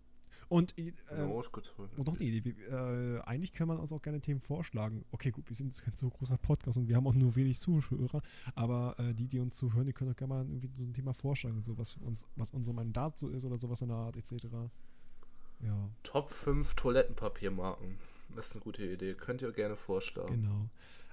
[0.52, 4.20] Und, äh, Eine ausgezogene und noch die Idee, äh, eigentlich können wir uns auch gerne
[4.20, 5.06] Themen vorschlagen.
[5.12, 7.58] Okay, gut, wir sind jetzt kein so großer Podcast und wir haben auch nur wenig
[7.58, 8.22] Zuhörer,
[8.54, 11.14] aber äh, die, die uns zuhören, die können auch gerne mal irgendwie so ein Thema
[11.14, 14.47] vorschlagen, so was uns, was unser Mandat so ist oder sowas in der Art, etc.
[15.62, 17.97] Ja, Top 5 Toilettenpapiermarken.
[18.36, 19.14] Das ist eine gute Idee.
[19.14, 20.34] Könnt ihr gerne vorschlagen.
[20.34, 20.70] genau.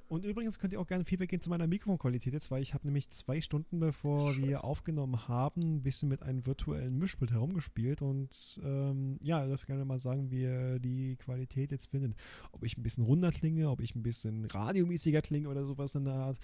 [0.09, 2.87] Und übrigens könnt ihr auch gerne Feedback geben zu meiner Mikrofonqualität jetzt, weil ich habe
[2.87, 4.65] nämlich zwei Stunden, bevor wir Scheiße.
[4.65, 9.85] aufgenommen haben, ein bisschen mit einem virtuellen Mischpult herumgespielt und ähm, ja, ihr dürft gerne
[9.85, 12.15] mal sagen, wie ihr die Qualität jetzt findet.
[12.53, 16.07] Ob ich ein bisschen runder klinge, ob ich ein bisschen radiomäßiger klinge oder sowas in
[16.07, 16.39] der Art.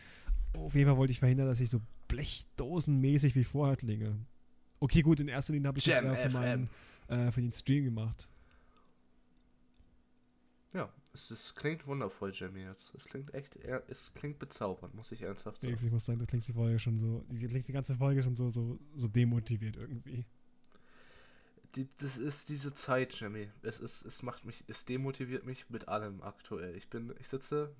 [0.52, 4.14] Auf jeden Fall wollte ich verhindern, dass ich so blechdosenmäßig wie vorher klinge.
[4.78, 6.68] Okay, gut, in erster Linie habe ich Jam das eher für, meinen,
[7.08, 8.28] äh, für den Stream gemacht.
[10.74, 12.94] Ja, es, es klingt wundervoll, Jamie, jetzt.
[12.94, 13.56] Es klingt echt,
[13.88, 15.74] es klingt bezaubernd, muss ich ernsthaft sagen.
[15.74, 18.34] Ich muss sagen, du klingst die Folge schon so, du klingst die ganze Folge schon
[18.34, 20.26] so, so, so demotiviert irgendwie.
[21.76, 23.48] Die, das ist diese Zeit, Jamie.
[23.62, 26.76] Es ist, es macht mich, es demotiviert mich mit allem aktuell.
[26.76, 27.74] Ich bin, ich sitze.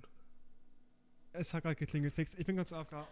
[1.32, 2.34] Es hat gerade geklingelt, Fix.
[2.34, 3.06] Ich bin ganz AFK.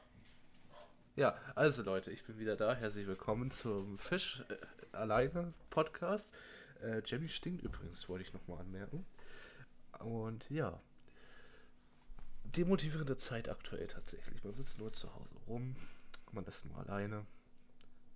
[1.17, 2.75] Ja, also Leute, ich bin wieder da.
[2.75, 6.33] Herzlich willkommen zum Fisch äh, alleine Podcast.
[6.81, 9.05] Äh, Jamie stinkt übrigens, wollte ich nochmal anmerken.
[10.01, 10.81] Und ja.
[12.45, 14.45] Demotivierende Zeit aktuell tatsächlich.
[14.45, 15.77] Man sitzt nur zu Hause rum,
[16.33, 17.25] man ist nur alleine,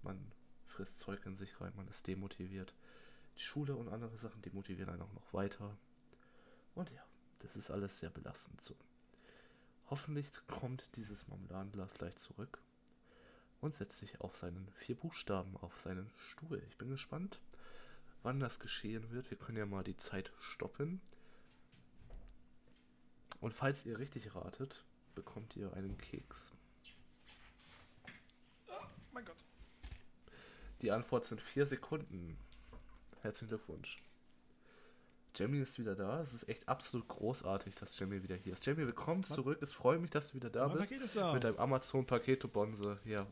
[0.02, 0.32] man
[0.66, 2.74] frisst Zeug in sich rein, man ist demotiviert.
[3.38, 5.76] Die Schule und andere Sachen demotivieren einen auch noch weiter.
[6.74, 7.02] Und ja,
[7.38, 8.76] das ist alles sehr belastend so.
[9.88, 12.60] Hoffentlich kommt dieses Marmeladenglas gleich zurück
[13.60, 16.62] und setzt sich auf seinen vier Buchstaben auf seinen Stuhl.
[16.68, 17.40] Ich bin gespannt,
[18.22, 19.30] wann das geschehen wird.
[19.30, 21.00] Wir können ja mal die Zeit stoppen.
[23.40, 24.84] Und falls ihr richtig ratet,
[25.14, 26.52] bekommt ihr einen Keks.
[29.12, 29.36] mein Gott.
[30.82, 32.36] Die Antwort sind vier Sekunden.
[33.22, 34.02] Herzlichen Glückwunsch.
[35.34, 36.20] Jamie ist wieder da.
[36.22, 38.64] Es ist echt absolut großartig, dass Jamie wieder hier ist.
[38.64, 39.30] Jamie, willkommen Was?
[39.30, 39.58] zurück.
[39.60, 40.90] Es freut mich, dass du wieder da Mein bist.
[40.90, 41.32] Paket ist da.
[41.34, 42.98] Mit deinem Amazon-Paketo Bonse.
[43.04, 43.26] Ja.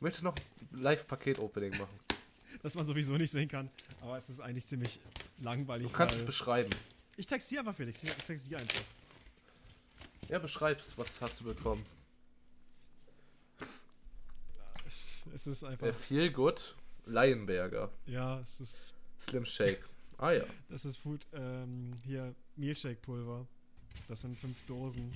[0.00, 0.34] Möchtest du noch
[0.72, 1.98] Live-Paket-Opening machen?
[2.62, 3.68] Das man sowieso nicht sehen kann.
[4.00, 4.98] Aber es ist eigentlich ziemlich
[5.40, 5.88] langweilig.
[5.88, 6.70] Du kannst es beschreiben.
[7.16, 8.02] ich zeig's dir aber, Felix.
[8.02, 8.82] Ich zeig's dir einfach.
[10.28, 10.98] Ja, beschreib's.
[10.98, 11.82] Was hast du bekommen?
[15.32, 15.86] Es ist einfach.
[15.86, 16.74] Der Feel Good
[17.06, 17.90] Lionberger.
[18.06, 18.92] Ja, es ist.
[19.20, 19.82] Slim Shake.
[20.18, 20.44] Ah ja.
[20.68, 21.26] Das ist Food.
[21.32, 23.46] Ähm, hier, Mehlshake-Pulver.
[24.08, 25.12] Das sind fünf Dosen.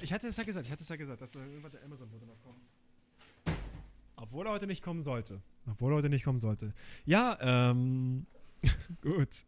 [0.00, 2.40] Ich hatte es ja gesagt, ich hatte es ja gesagt, dass irgendwann der Amazon-Bote noch
[2.42, 2.66] kommt.
[4.16, 5.40] Obwohl er heute nicht kommen sollte.
[5.66, 6.72] Obwohl er heute nicht kommen sollte.
[7.04, 8.26] Ja, ähm.
[9.00, 9.44] gut.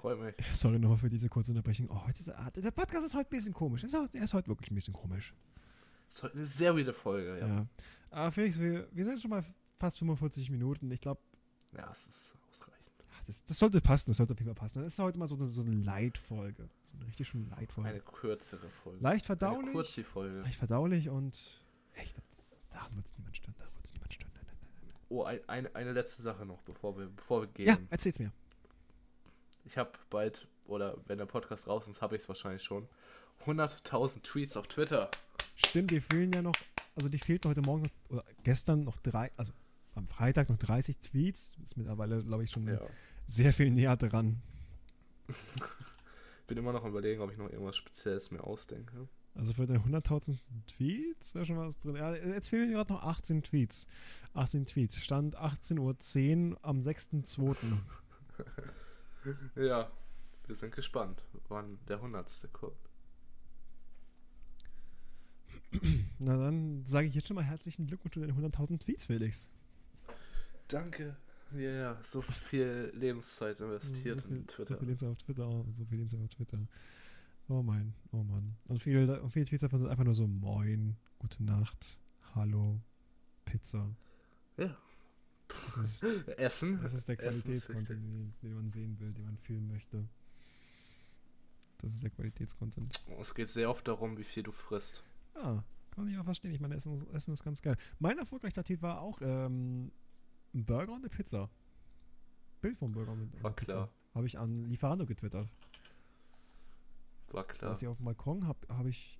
[0.00, 0.34] Freut mich.
[0.54, 1.88] Sorry nochmal für diese kurze Unterbrechung.
[1.90, 3.82] Oh, heute ist, ah, der Podcast ist heute ein bisschen komisch.
[3.82, 5.34] Er ist, heute- er ist heute wirklich ein bisschen komisch.
[6.08, 7.46] Das ist heute eine sehr weirde Folge, ja.
[7.46, 7.66] Ja.
[8.10, 9.44] Aber Felix, wir, wir sind schon mal
[9.76, 10.90] fast 45 Minuten.
[10.90, 11.20] Ich glaube,
[11.76, 12.92] Ja, es ist ausreichend.
[13.26, 14.10] das, das sollte passen.
[14.10, 14.82] Das sollte auf jeden Fall passen.
[14.82, 16.68] Das ist heute mal so eine, so eine Leitfolge.
[16.84, 17.90] So eine richtig schöne Leitfolge.
[17.90, 19.02] Eine kürzere Folge.
[19.02, 19.72] Leicht verdaulich.
[19.72, 20.40] kurz die Folge.
[20.40, 21.64] Leicht verdaulich und.
[21.94, 22.24] Glaub,
[22.70, 23.54] daran wird es niemand stören.
[23.58, 24.30] Daran wird es niemand stören.
[24.34, 24.94] Nein, nein, nein.
[25.08, 27.66] Oh, ein, eine, eine letzte Sache noch, bevor wir, bevor wir gehen.
[27.68, 28.32] Ja, erzähl's mir.
[29.66, 32.88] Ich habe bald, oder wenn der Podcast raus ist, habe ich es wahrscheinlich schon,
[33.44, 35.10] 100.000 Tweets auf Twitter.
[35.56, 36.54] Stimmt, die fehlen ja noch.
[36.94, 39.30] Also, die fehlten heute Morgen noch, oder gestern noch drei.
[39.36, 39.52] Also,
[39.94, 41.56] am Freitag noch 30 Tweets.
[41.62, 42.80] Ist mittlerweile, glaube ich, schon Ja.
[43.26, 44.40] sehr viel näher dran.
[46.46, 49.08] Bin immer noch am überlegen, ob ich noch irgendwas Spezielles mir ausdenke.
[49.34, 51.96] Also für deine 100.000 Tweets wäre schon was drin.
[51.96, 53.86] Ja, jetzt fehlen gerade noch 18 Tweets.
[54.32, 55.02] 18 Tweets.
[55.02, 57.54] Stand 18.10 Uhr am 6.2.
[59.56, 59.90] Ja,
[60.46, 62.48] wir sind gespannt, wann der 100.
[62.52, 62.76] kommt.
[66.18, 69.50] Na dann sage ich jetzt schon mal herzlichen Glückwunsch zu deinen 100.000 Tweets, Felix.
[70.68, 71.16] Danke.
[71.52, 74.74] Ja, ja, so viel Lebenszeit investiert so viel, in Twitter.
[74.74, 75.48] So viel Lebenszeit auf Twitter.
[75.48, 76.58] oh, So viel Lebenszeit auf Twitter.
[77.48, 78.56] Oh mein, oh Mann.
[78.66, 82.00] Und viele, und viele Tweets davon sind einfach nur so Moin, Gute Nacht,
[82.34, 82.80] Hallo,
[83.44, 83.94] Pizza.
[84.56, 84.76] Ja.
[85.66, 86.02] Das ist,
[86.38, 86.80] Essen.
[86.80, 90.08] das ist der Qualitätscontent, den, den man sehen will, den man filmen möchte.
[91.78, 93.02] Das ist der Qualitätscontent.
[93.20, 95.02] Es geht sehr oft darum, wie viel du frisst.
[95.34, 96.52] Ja, kann ich auch verstehen.
[96.52, 97.76] Ich meine, Essen, ist- Essen ist ganz geil.
[97.98, 99.92] Mein erfolgreicher Tweet war auch ähm,
[100.54, 101.50] ein Burger und eine Pizza.
[102.62, 103.72] Bild vom Burger und einer Pizza.
[103.74, 103.90] klar.
[104.14, 105.50] Habe ich an Lieferando getwittert.
[107.28, 107.72] War klar.
[107.72, 109.18] saß ich auf dem Balkon, habe hab ich,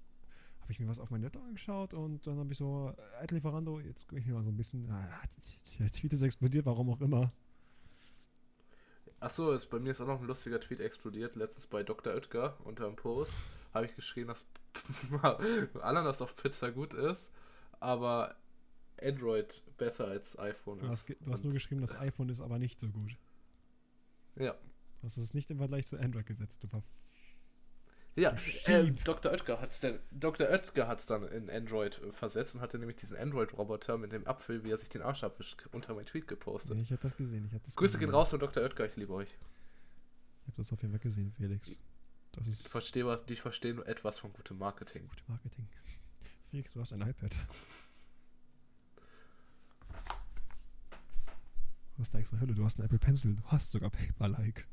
[0.67, 2.93] hab ich mir was auf mein Netto angeschaut und dann habe ich so,
[3.23, 5.23] äh, Lieferando, jetzt gucke ich mir mal so ein bisschen, ah,
[5.79, 7.33] der Tweet ist explodiert, warum auch immer.
[9.21, 11.37] Achso, ist, bei mir ist auch noch ein lustiger Tweet explodiert.
[11.37, 12.15] Letztens bei Dr.
[12.15, 13.37] Oetker unter einem Post
[13.73, 14.45] habe ich geschrieben, dass
[15.83, 17.31] Ananas auf Pizza gut ist,
[17.79, 18.35] aber
[19.01, 22.59] Android besser als iPhone Du hast, ge- du hast nur geschrieben, das iPhone ist aber
[22.59, 23.17] nicht so gut.
[24.35, 24.53] Ja.
[24.53, 26.65] Du hast es nicht im Vergleich zu Android gesetzt.
[26.65, 26.83] Du war
[28.17, 29.05] Ja, äh, Sheep.
[29.05, 29.31] Dr.
[29.31, 30.49] Oetker hat es Dr.
[30.49, 34.65] Oetker hat's dann in Android äh, versetzt und hatte nämlich diesen Android-Roboter mit dem Apfel,
[34.65, 36.77] wie er sich den Arsch abwischt, unter mein Tweet gepostet.
[36.77, 37.45] nee, ich habe das gesehen.
[37.47, 38.09] Ich hab das Grüße gesehen.
[38.09, 38.63] gehen raus an Dr.
[38.63, 39.29] Oetker, ich liebe euch.
[39.29, 41.79] Ich habe das auf jeden Fall gesehen, Felix.
[42.33, 45.07] Das Ich ist verstehe was, ich verstehe nur etwas von gutem Marketing.
[45.09, 45.69] gute Marketing.
[46.51, 47.39] Felix, du hast ein iPad.
[51.97, 54.67] Du hast da extra Hölle, du hast einen Apple Pencil, du hast sogar Paper-like.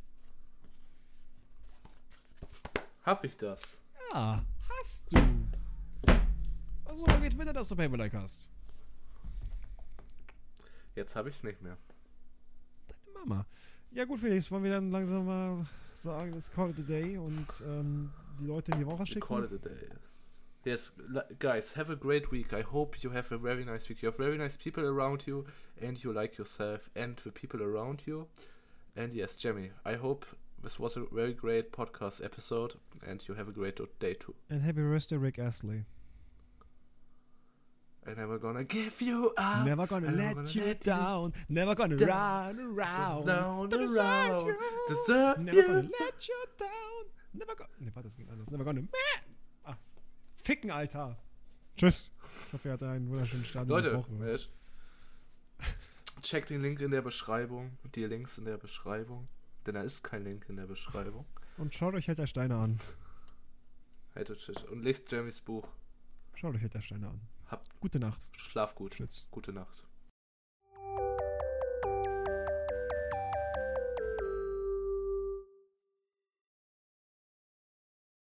[3.03, 3.79] Hab ich das?
[4.11, 5.17] Ja, hast du.
[6.85, 8.49] Also, wo geht wieder, dass du Paper-like hast?
[10.95, 11.77] Jetzt habe ich es nicht mehr.
[12.87, 13.45] Deine Mama.
[13.91, 17.47] Ja gut, Felix, wollen wir dann langsam mal sagen, let's call it a day und
[17.65, 19.21] ähm, die Leute in die Woche schicken?
[19.21, 19.89] call it a day.
[20.65, 20.93] Yes,
[21.39, 22.53] guys, have a great week.
[22.53, 24.01] I hope you have a very nice week.
[24.01, 25.45] You have very nice people around you,
[25.81, 28.27] and you like yourself and the people around you.
[28.95, 30.25] And yes, Jamie, I hope
[30.63, 34.33] this was a very great podcast episode, and you have a great day too.
[34.49, 35.85] And happy birthday, Rick Astley.
[38.05, 39.65] I'm never gonna give you up.
[39.65, 41.33] Never gonna I'm let gonna you let you down.
[41.49, 42.57] Never gonna down.
[42.57, 43.25] run around.
[43.27, 44.57] Down to desert road, you.
[44.89, 45.67] desert Never you.
[45.67, 47.03] gonna let you down.
[47.33, 47.69] Never gonna.
[47.79, 48.49] Ne, warte, das geht anders.
[48.49, 48.81] Never gonna.
[49.65, 49.75] Ah,
[50.35, 51.17] ficken, Alter.
[51.77, 52.11] Tschüss.
[52.47, 54.03] Ich hoffe, ihr hattet einen wunderschönen Start Leute,
[56.21, 59.25] checkt den Link in der Beschreibung, die Links in der Beschreibung,
[59.63, 61.25] denn da ist kein Link in der Beschreibung.
[61.57, 62.79] Und schaut euch der Steine an.
[64.15, 65.67] Tisch und lest Jeremys Buch.
[66.35, 67.21] Schaut euch der Steine an.
[67.47, 68.29] Habt Gute Nacht.
[68.37, 68.93] Schlaf gut.
[68.93, 69.27] Tschüss.
[69.31, 69.87] Gute Nacht.